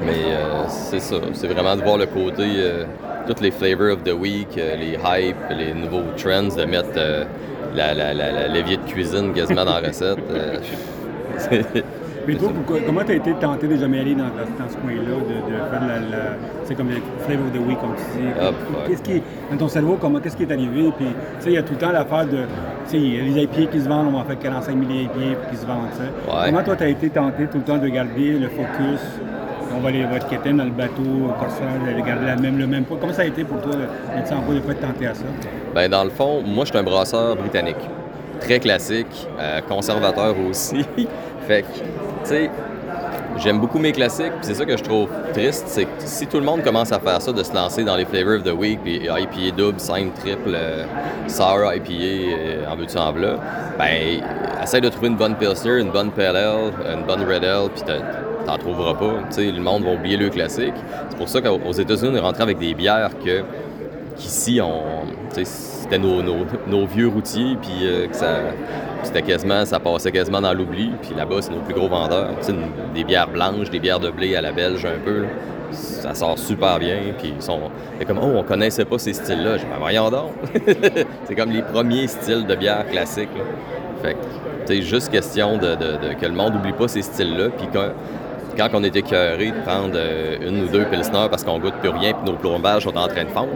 mais 0.00 0.32
euh, 0.32 0.64
c'est 0.66 1.00
ça. 1.00 1.16
C'est 1.34 1.46
vraiment 1.46 1.76
de 1.76 1.82
voir 1.82 1.98
le 1.98 2.06
côté, 2.06 2.46
toutes 3.26 3.42
les 3.42 3.50
flavors 3.50 3.92
of 3.92 4.04
the 4.04 4.14
week, 4.14 4.56
les 4.56 4.94
hype, 5.04 5.36
les 5.50 5.74
nouveaux 5.74 6.04
trends, 6.16 6.56
de 6.56 6.64
mettre 6.64 6.98
la, 7.74 8.48
l'évier 8.48 8.78
de 8.78 8.90
cuisine 8.90 9.34
quasiment 9.34 9.66
dans 9.66 9.78
la 9.78 9.88
recette. 9.88 10.16
Mais 12.28 12.34
toi, 12.34 12.50
comment 12.84 13.02
tu 13.04 13.12
as 13.12 13.14
été 13.14 13.32
tenté 13.32 13.66
de 13.66 13.76
jamais 13.78 14.00
aller 14.00 14.14
dans, 14.14 14.24
dans 14.24 14.68
ce 14.68 14.76
coin-là, 14.76 15.00
de, 15.00 15.70
faire 15.70 15.80
la, 15.80 16.36
c'est 16.64 16.74
comme 16.74 16.90
le 16.90 16.96
flavor 17.24 17.46
of 17.46 17.52
the 17.54 17.66
week, 17.66 17.80
comme 17.80 17.94
tu 17.96 18.20
dis? 18.20 18.28
Ah, 18.38 18.50
qu'est-ce 18.86 19.02
qui 19.02 19.22
dans 19.50 19.56
ton 19.56 19.68
cerveau, 19.68 19.96
comment, 19.98 20.20
qu'est-ce 20.20 20.36
qui 20.36 20.42
est 20.42 20.52
arrivé? 20.52 20.92
Puis, 20.98 21.06
tu 21.06 21.14
sais, 21.38 21.50
il 21.50 21.54
y 21.54 21.56
a 21.56 21.62
tout 21.62 21.72
le 21.72 21.78
temps 21.78 21.90
l'affaire 21.90 22.26
de, 22.26 22.44
tu 22.86 22.90
sais, 22.90 22.98
les 22.98 23.42
IPA 23.44 23.72
qui 23.72 23.80
se 23.80 23.88
vendent, 23.88 24.08
on 24.12 24.18
va 24.18 24.24
faire 24.24 24.38
45 24.40 24.76
000 24.78 25.00
IPA 25.04 25.48
qui 25.50 25.56
se 25.56 25.64
vendent, 25.64 25.88
ça. 25.96 26.44
Comment 26.44 26.62
toi, 26.62 26.76
tu 26.76 26.82
as 26.84 26.88
été 26.88 27.08
tenté 27.08 27.46
tout 27.46 27.56
le 27.56 27.64
temps 27.64 27.78
de 27.78 27.88
garder 27.88 28.32
le 28.32 28.48
focus? 28.48 29.00
On 29.74 29.80
va 29.80 29.88
aller 29.88 30.04
votre 30.04 30.28
quétaine 30.28 30.58
dans 30.58 30.64
le 30.64 30.70
bateau, 30.70 31.32
corsage, 31.40 31.96
de 31.96 32.06
garder 32.06 32.26
la 32.26 32.36
même, 32.36 32.58
le 32.58 32.66
même 32.66 32.84
poids. 32.84 32.98
Comment 33.00 33.14
ça 33.14 33.22
a 33.22 33.26
été 33.26 33.42
pour 33.44 33.62
toi 33.62 33.72
de, 33.72 33.78
de, 33.78 34.54
de 34.54 34.60
pas 34.60 34.72
être 34.72 34.80
tenté 34.80 35.06
à 35.06 35.14
ça? 35.14 35.24
Bien, 35.74 35.88
dans 35.88 36.04
le 36.04 36.10
fond, 36.10 36.42
moi, 36.44 36.66
je 36.66 36.72
suis 36.72 36.78
un 36.78 36.82
brasseur 36.82 37.36
britannique. 37.36 37.88
Très 38.38 38.60
classique, 38.60 39.26
euh, 39.40 39.60
conservateur 39.66 40.34
aussi. 40.48 40.84
Fait 41.48 41.62
que 41.62 41.68
sais, 42.24 42.50
j'aime 43.38 43.58
beaucoup 43.58 43.78
mes 43.78 43.92
classiques, 43.92 44.32
c'est 44.42 44.52
ça 44.52 44.66
que 44.66 44.76
je 44.76 44.82
trouve 44.82 45.08
triste, 45.32 45.64
c'est 45.66 45.86
que 45.86 45.90
si 46.00 46.26
tout 46.26 46.36
le 46.36 46.44
monde 46.44 46.62
commence 46.62 46.92
à 46.92 47.00
faire 47.00 47.22
ça, 47.22 47.32
de 47.32 47.42
se 47.42 47.54
lancer 47.54 47.84
dans 47.84 47.96
les 47.96 48.04
flavors 48.04 48.36
of 48.36 48.44
the 48.44 48.52
week, 48.52 48.80
puis 48.82 48.96
IPA 49.06 49.56
double, 49.56 49.80
simple, 49.80 50.12
triple, 50.20 50.52
euh, 50.54 50.84
sour 51.26 51.72
IPA, 51.74 51.90
euh, 51.90 52.70
en 52.70 52.76
but 52.76 52.94
en 52.96 53.12
là, 53.12 53.36
ben, 53.78 54.20
essaye 54.62 54.82
de 54.82 54.90
trouver 54.90 55.08
une 55.08 55.16
bonne 55.16 55.36
Pilsner, 55.36 55.80
une 55.80 55.90
bonne 55.90 56.10
Ale, 56.18 56.70
une 56.92 57.06
bonne 57.06 57.22
Red 57.22 57.44
Ale, 57.44 57.70
puis 57.70 57.82
t'en 58.44 58.58
trouveras 58.58 58.94
pas. 58.94 59.14
Tu 59.34 59.50
le 59.50 59.62
monde 59.62 59.84
va 59.84 59.94
oublier 59.94 60.18
le 60.18 60.28
classique. 60.28 60.74
C'est 61.08 61.16
pour 61.16 61.30
ça 61.30 61.40
qu'aux 61.40 61.72
États-Unis, 61.72 62.10
on 62.12 62.16
est 62.16 62.20
rentré 62.20 62.42
avec 62.42 62.58
des 62.58 62.74
bières 62.74 63.12
que 63.24 63.42
qu'ici, 64.18 64.60
on, 64.60 65.06
c'était 65.90 66.02
nos, 66.02 66.86
vieux 66.86 67.08
routiers, 67.08 67.56
puis 67.60 67.72
euh, 67.82 68.06
que 68.08 68.14
ça, 68.14 68.40
c'était 69.02 69.22
quasiment, 69.22 69.64
ça 69.64 69.80
passait 69.80 70.12
quasiment 70.12 70.40
dans 70.40 70.52
l'oubli. 70.52 70.90
Puis 71.00 71.14
là-bas, 71.16 71.36
c'est 71.40 71.50
nos 71.50 71.60
plus 71.60 71.74
gros 71.74 71.88
vendeurs. 71.88 72.34
des 72.94 73.04
bières 73.04 73.28
blanches, 73.28 73.70
des 73.70 73.78
bières 73.78 74.00
de 74.00 74.10
blé 74.10 74.36
à 74.36 74.42
la 74.42 74.52
belge 74.52 74.84
un 74.84 75.02
peu. 75.02 75.24
Ça 75.70 76.14
sort 76.14 76.38
super 76.38 76.78
bien. 76.78 76.98
Puis 77.18 77.32
ils 77.36 77.42
sont. 77.42 77.60
C'est 77.98 78.04
comme, 78.04 78.18
oh, 78.18 78.36
on 78.36 78.42
connaissait 78.42 78.84
pas 78.84 78.98
ces 78.98 79.14
styles-là. 79.14 79.56
Je 79.56 79.62
dis, 79.62 79.68
ben, 79.70 79.78
voyons 79.78 80.10
c'est 81.24 81.34
comme 81.34 81.50
les 81.50 81.62
premiers 81.62 82.06
styles 82.06 82.46
de 82.46 82.54
bière 82.54 82.86
classiques. 82.86 83.28
Fait 84.02 84.12
que, 84.12 84.18
c'est 84.66 84.82
juste 84.82 85.10
question 85.10 85.56
de, 85.56 85.74
que 86.20 86.26
le 86.26 86.32
monde 86.32 86.54
n'oublie 86.54 86.72
pas 86.72 86.88
ces 86.88 87.02
styles-là. 87.02 87.48
Puis 87.56 87.68
quand, 87.72 87.88
quand 88.58 88.68
on 88.74 88.84
est 88.84 88.94
écœuré 88.94 89.52
de 89.52 89.60
prendre 89.60 89.94
euh, 89.94 90.36
une 90.46 90.64
ou 90.64 90.68
deux 90.68 90.84
pilsners 90.84 91.28
parce 91.30 91.44
qu'on 91.44 91.58
goûte 91.58 91.74
plus 91.80 91.90
rien 91.90 92.12
puis 92.12 92.30
nos 92.30 92.36
plombages 92.36 92.82
sont 92.82 92.96
en 92.96 93.08
train 93.08 93.24
de 93.24 93.30
fondre, 93.30 93.48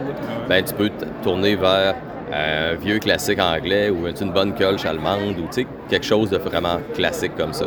ben 0.49 0.63
tu 0.63 0.73
peux 0.73 0.89
te 0.89 1.05
tourner 1.23 1.55
vers 1.55 1.95
un 2.33 2.75
vieux 2.75 2.99
classique 2.99 3.39
anglais 3.39 3.89
ou 3.89 4.07
une 4.07 4.31
bonne 4.31 4.53
colche 4.53 4.85
allemande 4.85 5.37
ou 5.39 5.47
quelque 5.89 6.05
chose 6.05 6.29
de 6.29 6.37
vraiment 6.37 6.79
classique 6.93 7.35
comme 7.37 7.53
ça. 7.53 7.65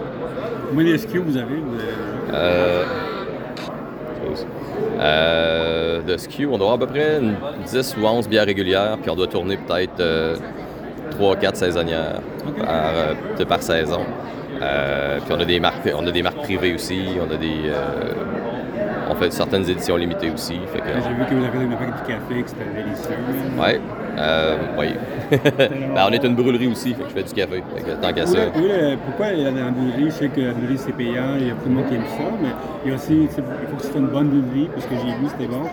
Combien 0.68 0.92
de 0.92 0.96
SKU 0.96 1.18
vous 1.18 1.37
avez? 1.37 1.57
Euh, 2.33 2.85
euh, 4.98 6.02
de 6.02 6.16
SKU, 6.16 6.46
on 6.46 6.59
doit 6.59 6.72
avoir 6.72 6.74
à 6.74 6.79
peu 6.79 6.87
près 6.87 7.20
10 7.64 7.96
ou 7.98 8.07
11 8.07 8.29
bières 8.29 8.46
régulières, 8.46 8.98
puis 9.00 9.11
on 9.11 9.14
doit 9.14 9.29
tourner 9.29 9.57
peut-être 9.57 10.02
3-4 11.18 11.55
saisonnières 11.55 12.20
par, 13.48 13.62
saison. 13.62 14.00
puis 14.59 15.35
on 15.35 15.40
a 15.40 15.44
des 15.44 15.61
marques, 15.61 15.88
on 15.96 16.07
a 16.07 16.11
des 16.11 16.22
marques 16.22 16.42
privées 16.42 16.74
aussi, 16.74 17.02
on 17.20 17.33
a 17.33 17.37
des, 17.37 17.70
on 19.09 19.14
fait 19.14 19.33
certaines 19.33 19.69
éditions 19.69 19.97
limitées 19.97 20.31
aussi. 20.31 20.55
J'ai 20.55 21.14
vu 21.14 21.25
que 21.29 21.35
vous 21.35 21.45
avez 21.45 21.64
une 21.64 21.71
marque 21.71 21.87
du 21.87 22.12
café, 22.12 22.42
que 22.42 22.49
c'était 22.49 22.64
délicieux. 22.75 23.16
Oui. 23.59 23.81
Euh, 24.19 24.57
oui. 24.79 24.88
ben, 25.59 26.07
on 26.09 26.12
est 26.12 26.25
une 26.25 26.35
brûlerie 26.35 26.69
aussi, 26.69 26.95
fait 26.95 27.03
que 27.03 27.09
je 27.09 27.14
fais 27.14 27.23
du 27.23 27.33
café. 27.35 27.62
tant 28.01 28.12
qu'à 28.12 28.27
ça. 28.27 28.38
Oui, 28.57 28.97
pourquoi 29.05 29.33
il 29.33 29.42
y 29.42 29.47
a 29.47 29.51
la 29.51 29.71
brûlerie? 29.71 30.07
Je 30.07 30.11
sais 30.11 30.29
que 30.29 30.40
la 30.40 30.53
brûlerie 30.53 30.79
c'est 30.79 30.92
payant, 30.92 31.37
il 31.38 31.49
y 31.49 31.51
a 31.51 31.55
beaucoup 31.55 31.69
de 31.69 31.75
monde 31.75 31.88
qui 31.88 31.95
aime 31.95 32.05
ça, 32.16 32.25
mais 32.40 32.49
il 32.85 32.90
y 32.90 32.92
a 32.92 32.97
aussi, 32.97 33.23
il 33.23 33.29
faut 33.29 33.42
que 33.77 33.83
ce 33.83 33.90
soit 33.90 34.01
une 34.01 34.09
bonne 34.09 34.29
brûlerie, 34.29 34.71
parce 34.73 34.87
que 34.87 34.95
j'ai 34.95 35.12
vu, 35.12 35.29
c'était 35.29 35.47
bon. 35.47 35.64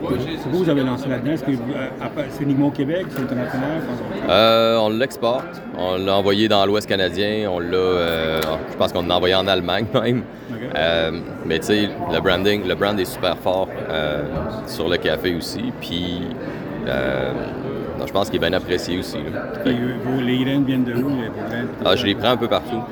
C'est 0.00 0.48
vous 0.50 0.64
vous 0.64 0.68
avez 0.70 0.82
lancé 0.82 1.08
là-dedans? 1.08 1.32
Est-ce 1.32 1.44
que 1.44 1.50
euh, 1.50 2.22
c'est 2.30 2.44
uniquement 2.44 2.68
au 2.68 2.70
Québec, 2.70 3.06
c'est 3.10 3.22
international? 3.22 3.82
Euh, 4.28 4.78
on 4.78 4.88
l'exporte. 4.88 5.62
On 5.76 5.96
l'a 5.98 6.16
envoyé 6.16 6.48
dans 6.48 6.64
l'Ouest 6.64 6.88
canadien. 6.88 7.50
On 7.50 7.58
l'a, 7.58 7.76
euh, 7.76 8.40
je 8.70 8.76
pense 8.76 8.92
qu'on 8.92 9.02
l'a 9.02 9.16
envoyé 9.16 9.34
en 9.34 9.46
Allemagne 9.46 9.86
même. 9.94 10.22
mais 11.44 11.58
tu 11.58 11.66
sais, 11.66 11.88
le 12.12 12.20
branding, 12.20 12.66
le 12.66 12.74
brand 12.74 12.98
est 12.98 13.04
super 13.04 13.36
fort 13.36 13.68
sur 14.66 14.88
le 14.88 14.96
café 14.96 15.34
aussi. 15.34 15.72
Puis 15.80 16.22
je 16.86 18.12
pense 18.12 18.30
qu'il 18.30 18.42
est 18.42 18.48
bien 18.48 18.56
apprécié 18.56 18.98
aussi. 18.98 19.18
Et 19.18 19.70
vos, 19.70 20.20
les 20.20 20.38
graines 20.38 20.64
viennent 20.64 20.84
de 20.84 20.94
où? 20.94 21.10
Ah, 21.84 21.94
je 21.94 22.06
les 22.06 22.14
prends 22.14 22.30
un 22.30 22.36
peu 22.38 22.48
partout. 22.48 22.82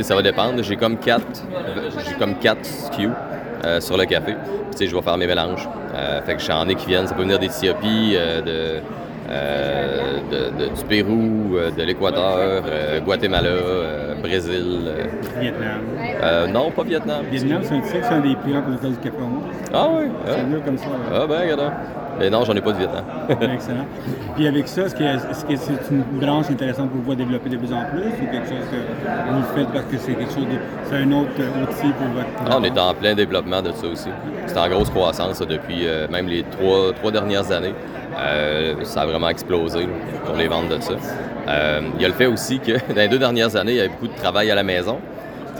ça 0.00 0.14
va 0.14 0.22
dépendre. 0.22 0.62
J'ai 0.62 0.76
comme 0.76 0.96
quatre, 0.96 1.44
j'ai 2.06 2.14
comme 2.14 2.36
quatre 2.36 2.64
SKU 2.64 3.10
sur 3.80 3.96
le 3.96 4.04
café 4.04 4.34
je 4.86 4.94
vais 4.94 5.02
faire 5.02 5.16
mes 5.16 5.26
mélanges. 5.26 5.68
Euh, 5.94 6.22
fait 6.22 6.36
que 6.36 6.42
j'en 6.42 6.68
ai 6.68 6.74
qui 6.74 6.86
viennent, 6.86 7.06
ça 7.06 7.14
peut 7.14 7.22
venir 7.22 7.38
d'Éthiopie, 7.38 8.14
euh, 8.14 8.80
euh, 9.30 10.18
de, 10.30 10.74
du 10.74 10.84
Pérou, 10.88 11.56
de 11.76 11.82
l'Équateur, 11.82 12.62
Guatemala, 13.04 13.50
Brésil. 14.22 14.90
Vietnam. 15.38 16.50
non, 16.52 16.70
pas 16.70 16.82
Vietnam. 16.82 17.24
Vietnam, 17.30 17.62
c'est 17.62 18.04
un, 18.04 18.20
des 18.20 18.36
plus 18.36 18.52
grands 18.52 18.62
producteurs 18.62 18.90
du 18.90 18.96
café 18.98 19.16
au 19.18 19.26
monde. 19.26 19.42
Ah 19.72 19.88
oui? 19.92 20.06
C'est 20.26 20.44
mieux 20.44 20.60
comme 20.60 20.78
ça. 20.78 20.86
Ah 21.12 21.26
ben, 21.26 21.40
regarde. 21.40 21.72
Mais 22.18 22.30
non, 22.30 22.44
j'en 22.44 22.54
ai 22.54 22.60
pas 22.60 22.72
de 22.72 22.78
Vietnam. 22.78 23.04
Excellent. 23.30 23.86
Puis 24.34 24.46
avec 24.46 24.68
ça, 24.68 24.82
est-ce 24.82 24.94
que 24.94 25.56
c'est 25.56 25.90
une 25.90 26.02
branche 26.20 26.50
intéressante 26.50 26.90
pour 26.90 27.00
vous 27.02 27.12
à 27.12 27.14
développer 27.14 27.48
de 27.48 27.56
plus 27.56 27.72
en 27.72 27.84
plus 27.84 28.00
ou 28.00 28.30
quelque 28.30 28.48
chose 28.48 28.66
que 28.70 29.32
vous 29.32 29.42
faites 29.54 29.68
parce 29.68 29.84
que 29.84 29.98
c'est 29.98 30.14
quelque 30.14 30.32
chose 30.32 30.44
de. 30.44 30.58
C'est 30.84 30.96
un 30.96 31.12
autre 31.12 31.30
outil 31.30 31.92
pour 31.92 32.08
votre. 32.14 32.28
Ah, 32.50 32.56
on 32.58 32.64
est 32.64 32.78
en 32.78 32.94
plein 32.94 33.14
développement 33.14 33.62
de 33.62 33.72
ça 33.72 33.86
aussi. 33.86 34.08
C'est 34.46 34.58
en 34.58 34.68
grosse 34.68 34.90
croissance 34.90 35.40
depuis 35.40 35.86
euh, 35.86 36.08
même 36.08 36.26
les 36.26 36.42
trois, 36.44 36.92
trois 36.94 37.10
dernières 37.10 37.50
années. 37.52 37.74
Euh, 38.18 38.74
ça 38.82 39.02
a 39.02 39.06
vraiment 39.06 39.28
explosé 39.28 39.86
pour 40.24 40.36
les 40.36 40.48
ventes 40.48 40.68
de 40.68 40.80
ça. 40.80 40.94
Euh, 41.48 41.80
il 41.96 42.02
y 42.02 42.04
a 42.04 42.08
le 42.08 42.14
fait 42.14 42.26
aussi 42.26 42.58
que 42.58 42.72
dans 42.88 42.96
les 42.96 43.08
deux 43.08 43.18
dernières 43.18 43.54
années, 43.56 43.72
il 43.72 43.76
y 43.76 43.80
avait 43.80 43.88
beaucoup 43.88 44.08
de 44.08 44.16
travail 44.16 44.50
à 44.50 44.54
la 44.54 44.64
maison 44.64 44.98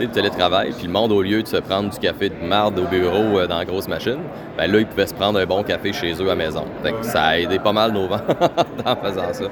de 0.07 0.11
télétravail, 0.11 0.71
puis 0.77 0.87
le 0.87 0.93
monde, 0.93 1.11
au 1.11 1.21
lieu 1.21 1.41
de 1.41 1.47
se 1.47 1.57
prendre 1.57 1.89
du 1.89 1.99
café 1.99 2.29
de 2.29 2.45
marde 2.45 2.79
au 2.79 2.85
bureau 2.85 3.39
euh, 3.39 3.47
dans 3.47 3.57
la 3.57 3.65
grosse 3.65 3.87
machine, 3.87 4.19
ben 4.57 4.71
là, 4.71 4.79
ils 4.79 4.85
pouvaient 4.85 5.07
se 5.07 5.13
prendre 5.13 5.39
un 5.39 5.45
bon 5.45 5.63
café 5.63 5.93
chez 5.93 6.13
eux 6.13 6.25
à 6.25 6.29
la 6.29 6.35
maison. 6.35 6.65
Fait 6.83 6.91
que 6.91 7.03
ça 7.03 7.23
a 7.23 7.37
aidé 7.37 7.59
pas 7.59 7.73
mal 7.73 7.91
nos 7.91 8.07
ventes 8.07 8.23
en 8.85 8.95
faisant 8.95 9.33
ça. 9.33 9.45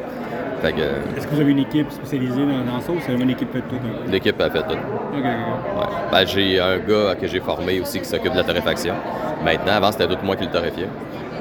Fait 0.62 0.74
que, 0.74 1.18
Est-ce 1.18 1.28
que 1.28 1.36
vous 1.36 1.42
avez 1.42 1.52
une 1.52 1.60
équipe 1.60 1.92
spécialisée 1.92 2.42
dans, 2.46 2.82
ça 2.82 2.92
ou 2.92 2.98
c'est 3.06 3.14
une 3.14 3.30
équipe 3.30 3.52
fait 3.52 3.62
tout? 3.62 3.76
L'équipe 4.10 4.42
a 4.42 4.50
fait 4.50 4.64
tout. 4.64 4.74
Ouais. 5.14 5.22
ben, 6.12 6.26
j'ai 6.26 6.60
un 6.60 6.78
gars 6.80 7.16
que 7.20 7.28
j'ai 7.28 7.40
formé 7.40 7.80
aussi 7.80 8.00
qui 8.00 8.06
s'occupe 8.06 8.32
de 8.32 8.38
la 8.38 8.44
torréfaction. 8.44 8.96
Maintenant, 9.44 9.74
avant, 9.74 9.92
c'était 9.92 10.08
d'autres 10.08 10.24
moi 10.24 10.36
qui 10.36 10.46
le 10.46 10.52
torréfiais. 10.52 10.90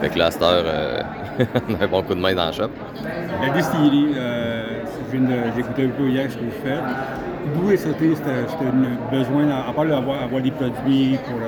Fait 0.00 0.10
que 0.10 0.18
là, 0.18 0.30
cette 0.30 0.42
heure, 0.42 0.64
euh, 0.66 1.02
on 1.68 1.80
a 1.80 1.84
un 1.84 1.88
bon 1.88 2.02
coup 2.02 2.14
de 2.14 2.20
main 2.20 2.34
dans 2.34 2.46
le 2.46 2.52
shop. 2.52 2.68
La 3.40 3.48
distillerie, 3.50 4.12
euh, 4.16 4.64
j'ai 5.54 5.60
écouté 5.60 5.84
un 5.84 5.88
peu 5.88 6.08
hier 6.08 6.30
ce 6.30 6.36
que 6.36 6.44
vous 6.44 6.50
faites. 6.62 7.25
D'où 7.54 7.70
est 7.70 7.76
sorti 7.76 8.14
ce 8.16 9.14
besoin, 9.16 9.48
à 9.50 9.72
part 9.72 9.86
d'avoir 9.86 10.22
avoir 10.22 10.42
des 10.42 10.50
produits 10.50 11.18
pour, 11.26 11.38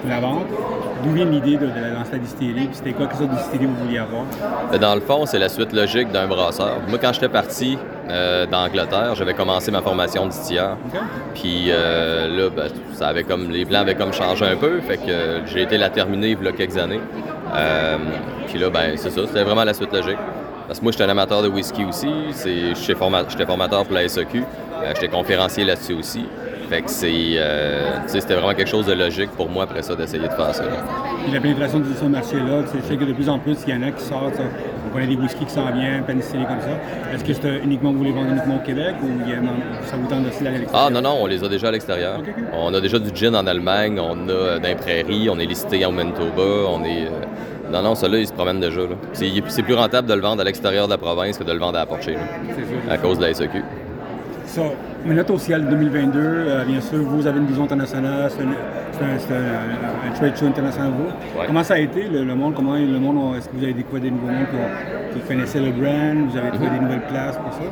pour 0.00 0.10
la 0.10 0.20
vente, 0.20 0.46
d'où 1.02 1.12
vient 1.12 1.24
l'idée 1.24 1.56
de, 1.56 1.66
lancer 1.66 2.12
la 2.12 2.18
distillerie? 2.18 2.68
C'était 2.72 2.92
quoi, 2.92 3.06
quelle 3.06 3.18
sorte 3.18 3.30
de 3.30 3.36
distillerie 3.36 3.66
vous 3.66 3.84
vouliez 3.84 3.98
avoir? 3.98 4.24
Ben, 4.70 4.78
dans 4.78 4.94
le 4.94 5.00
fond, 5.00 5.26
c'est 5.26 5.38
la 5.38 5.48
suite 5.48 5.72
logique 5.72 6.10
d'un 6.10 6.26
brasseur. 6.26 6.78
Moi, 6.88 6.98
quand 7.00 7.12
j'étais 7.12 7.28
parti 7.28 7.78
euh, 8.08 8.46
d'Angleterre, 8.46 9.14
j'avais 9.14 9.34
commencé 9.34 9.70
ma 9.70 9.82
formation 9.82 10.26
distilleur. 10.26 10.76
Puis 11.34 11.66
euh, 11.68 12.28
là, 12.28 12.50
ben, 12.50 12.68
ça 12.92 13.08
avait 13.08 13.24
comme, 13.24 13.50
les 13.50 13.64
plans 13.64 13.80
avaient 13.80 13.94
comme 13.94 14.12
changé 14.12 14.44
un 14.44 14.56
peu, 14.56 14.80
fait 14.80 14.98
que 14.98 15.42
j'ai 15.46 15.62
été 15.62 15.78
la 15.78 15.90
terminer 15.90 16.36
il 16.38 16.44
y 16.44 16.48
a 16.48 16.52
quelques 16.52 16.76
années. 16.76 17.00
Euh, 17.54 17.98
puis 18.46 18.58
là, 18.58 18.70
ben, 18.70 18.96
c'est 18.96 19.10
ça, 19.10 19.20
c'était 19.26 19.44
vraiment 19.44 19.64
la 19.64 19.74
suite 19.74 19.92
logique. 19.92 20.18
Parce 20.66 20.78
que 20.78 20.84
moi, 20.84 20.92
j'étais 20.92 21.04
un 21.04 21.10
amateur 21.10 21.42
de 21.42 21.48
whisky 21.48 21.84
aussi. 21.84 22.08
J'étais 22.44 22.94
formateur 23.44 23.84
pour 23.84 23.94
la 23.94 24.08
SEQ. 24.08 24.42
J'étais 24.94 25.08
conférencier 25.08 25.64
là-dessus 25.64 25.94
aussi. 25.94 26.24
Fait 26.72 26.80
que 26.80 26.88
euh, 27.04 27.90
c'était 28.06 28.32
vraiment 28.32 28.54
quelque 28.54 28.70
chose 28.70 28.86
de 28.86 28.94
logique 28.94 29.30
pour 29.32 29.50
moi 29.50 29.64
après 29.64 29.82
ça 29.82 29.94
d'essayer 29.94 30.22
de 30.26 30.32
faire 30.32 30.54
ça. 30.54 30.64
la 31.30 31.38
pénétration 31.38 31.80
de 31.80 31.84
ce 31.84 32.06
marché-là, 32.06 32.62
je 32.74 32.88
sais 32.88 32.96
que 32.96 33.04
de 33.04 33.12
plus 33.12 33.28
en 33.28 33.38
plus, 33.38 33.58
il 33.66 33.74
y 33.74 33.76
en 33.76 33.82
a 33.82 33.90
qui 33.90 34.02
sortent. 34.02 34.40
On 34.86 34.94
connaît 34.94 35.06
des 35.06 35.16
whisky 35.16 35.44
qui 35.44 35.52
s'en 35.52 35.70
viennent, 35.70 36.02
pénicillés 36.04 36.46
comme 36.46 36.62
ça. 36.62 37.14
Est-ce 37.14 37.24
que 37.24 37.34
c'est 37.34 37.58
uniquement 37.62 37.92
vous 37.92 38.04
les 38.04 38.12
vendez 38.12 38.30
uniquement 38.30 38.56
au 38.56 38.66
Québec 38.66 38.94
ou 39.02 39.08
ça 39.86 39.96
vous 39.96 40.06
tente 40.06 40.26
aussi 40.26 40.46
à 40.46 40.50
l'extérieur? 40.50 40.86
Ah 40.86 40.88
non, 40.90 41.02
non, 41.02 41.18
on 41.20 41.26
les 41.26 41.44
a 41.44 41.48
déjà 41.48 41.68
à 41.68 41.72
l'extérieur. 41.72 42.22
On 42.54 42.72
a 42.72 42.80
déjà 42.80 42.98
du 42.98 43.14
gin 43.14 43.36
en 43.36 43.46
Allemagne, 43.46 44.00
on 44.00 44.28
a 44.28 44.32
euh, 44.32 44.58
d'un 44.58 44.74
prairie, 44.74 45.28
on 45.28 45.38
est 45.38 45.44
listé 45.44 45.84
en 45.84 45.92
Manitoba, 45.92 46.70
on 46.70 46.82
est. 46.84 47.04
Euh, 47.04 47.70
non, 47.70 47.82
non, 47.82 47.94
celui-là, 47.94 48.20
il 48.20 48.26
se 48.26 48.32
promène 48.32 48.60
déjà. 48.60 48.80
C'est 49.12 49.62
plus 49.62 49.74
rentable 49.74 50.08
de 50.08 50.14
le 50.14 50.22
vendre 50.22 50.40
à 50.40 50.44
l'extérieur 50.44 50.86
de 50.86 50.92
la 50.92 50.98
province 50.98 51.36
que 51.36 51.44
de 51.44 51.52
le 51.52 51.58
vendre 51.58 51.76
à 51.76 51.80
la 51.80 51.86
porte 51.86 52.02
chez 52.02 52.12
nous. 52.12 52.90
À 52.90 52.96
cause 52.96 53.18
de 53.18 53.24
la 53.24 53.34
SEQ. 53.34 53.62
Ça, 54.52 54.60
Minute 55.06 55.30
au 55.30 55.38
ciel 55.38 55.66
2022, 55.66 56.20
euh, 56.20 56.64
bien 56.66 56.80
sûr, 56.82 56.98
vous 56.98 57.26
avez 57.26 57.38
une 57.38 57.46
vision 57.46 57.64
internationale, 57.64 58.30
c'est 58.30 58.42
un, 59.02 60.12
trade 60.14 60.36
show 60.36 60.44
international. 60.44 60.90
Vous. 60.90 61.42
Comment 61.46 61.64
ça 61.64 61.74
a 61.74 61.78
été 61.78 62.02
le, 62.02 62.22
monde? 62.34 62.52
Comment 62.54 62.74
le 62.74 62.98
monde 62.98 63.34
Est-ce 63.38 63.48
que 63.48 63.56
vous 63.56 63.64
avez 63.64 63.72
découvert 63.72 64.02
des 64.02 64.10
nouveaux 64.10 64.26
mondes 64.26 64.46
qui, 65.14 65.20
connaissaient 65.20 65.58
le 65.58 65.70
brand 65.72 66.28
Vous 66.30 66.36
avez 66.36 66.50
trouvé 66.50 66.68
des 66.68 66.80
nouvelles 66.80 67.06
places 67.06 67.38
pour 67.38 67.50
ça? 67.54 67.62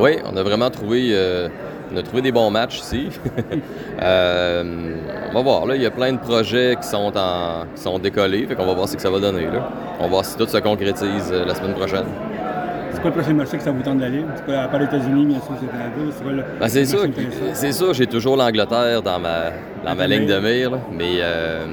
Oui, 0.00 0.18
on 0.24 0.36
a 0.36 0.42
vraiment 0.42 0.68
trouvé. 0.68 1.10
Euh, 1.12 1.48
on 1.94 1.96
a 1.96 2.02
trouvé 2.02 2.22
des 2.22 2.32
bons 2.32 2.50
matchs 2.50 2.80
ici. 2.80 3.08
Euh, 4.02 4.94
on 5.30 5.34
va 5.36 5.42
voir, 5.42 5.64
là, 5.64 5.74
il 5.74 5.80
y 5.80 5.86
a 5.86 5.90
plein 5.90 6.12
de 6.12 6.18
projets 6.18 6.76
qui 6.78 6.86
sont, 6.86 7.10
en, 7.16 7.64
qui 7.74 7.80
sont 7.80 7.98
décollés, 7.98 8.46
fait 8.46 8.54
qu'on 8.54 8.66
va 8.66 8.74
voir 8.74 8.88
ce 8.88 8.94
que 8.96 9.00
ça 9.00 9.08
va 9.08 9.18
donner. 9.18 9.46
Là. 9.46 9.70
On 9.98 10.02
va 10.02 10.08
voir 10.08 10.24
si 10.26 10.36
tout 10.36 10.46
se 10.46 10.58
concrétise 10.58 11.32
la 11.32 11.54
semaine 11.54 11.72
prochaine. 11.72 12.04
C'est 12.96 13.02
quoi 13.02 13.10
le 13.10 13.16
prochain 13.16 13.34
marché 13.34 13.58
que 13.58 13.62
ça 13.62 13.72
vous 13.72 13.82
tente 13.82 13.98
d'aller? 13.98 14.24
À 14.48 14.68
part 14.68 14.80
les 14.80 14.86
États-Unis, 14.86 15.26
bien 15.26 15.36
sûr, 15.36 15.52
c'est 15.60 15.66
Canada. 15.66 16.14
C'est 16.16 16.22
quoi 16.22 16.32
le, 16.32 16.44
ben, 16.58 16.66
c'est 16.66 16.86
sûr, 16.86 17.00
c'est 17.52 17.72
sûr, 17.72 17.92
j'ai 17.92 18.06
toujours 18.06 18.38
l'Angleterre 18.38 19.02
dans 19.02 19.18
ma, 19.18 19.50
dans 19.84 19.94
ma 19.94 20.06
ligne 20.06 20.24
de 20.24 20.38
mire. 20.38 20.70
Mais 20.90 21.18
euh, 21.20 21.66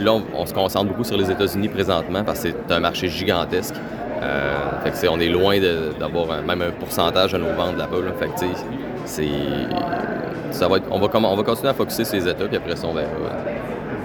là, 0.00 0.12
on, 0.34 0.44
se 0.44 0.52
concentre 0.52 0.88
beaucoup 0.88 1.04
sur 1.04 1.16
les 1.16 1.30
États-Unis 1.30 1.68
présentement 1.68 2.22
parce 2.24 2.40
que 2.40 2.50
c'est 2.50 2.74
un 2.74 2.80
marché 2.80 3.08
gigantesque. 3.08 3.74
Euh, 4.22 4.54
fait 4.84 4.90
que 4.90 5.10
on 5.10 5.18
est 5.18 5.30
loin 5.30 5.56
d'avoir 5.98 6.42
même 6.42 6.60
un 6.60 6.72
pourcentage 6.72 7.32
de 7.32 7.38
nos 7.38 7.54
ventes 7.54 7.78
là-bas. 7.78 7.96
Fait 8.18 8.26
que 8.26 8.54
c'est, 9.06 9.28
ça 10.50 10.68
va 10.68 10.76
on, 10.90 10.98
va, 10.98 11.08
on 11.14 11.36
va 11.36 11.42
continuer 11.42 11.70
à 11.70 11.74
focuser 11.74 12.04
ces 12.04 12.28
états, 12.28 12.44
puis 12.44 12.58
après 12.58 12.76
ça, 12.76 12.86
on 12.86 12.92
verra. 12.92 13.08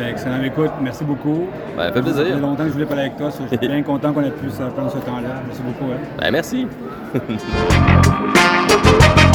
Excellent. 0.04 0.44
Écoute, 0.44 0.72
merci 0.82 1.04
beaucoup. 1.04 1.48
Ben, 1.78 1.88
ça 1.88 1.94
fait 1.94 2.02
plaisir. 2.02 2.26
Ça 2.26 2.34
fait 2.34 2.40
longtemps 2.40 2.64
que 2.64 2.70
je 2.70 2.74
voulais 2.74 2.86
parler 2.86 3.04
avec 3.04 3.18
toi. 3.18 3.30
Je 3.30 3.48
suis 3.48 3.68
bien 3.68 3.84
content 3.84 4.14
qu'on 4.14 4.22
ait 4.22 4.32
pu 4.32 4.48
prendre 4.48 4.92
ce 4.92 4.98
temps-là. 4.98 5.42
Merci 5.46 5.62
beaucoup. 5.62 5.92
Hein. 5.92 5.98
Ben, 6.20 6.32
merci. 6.32 6.68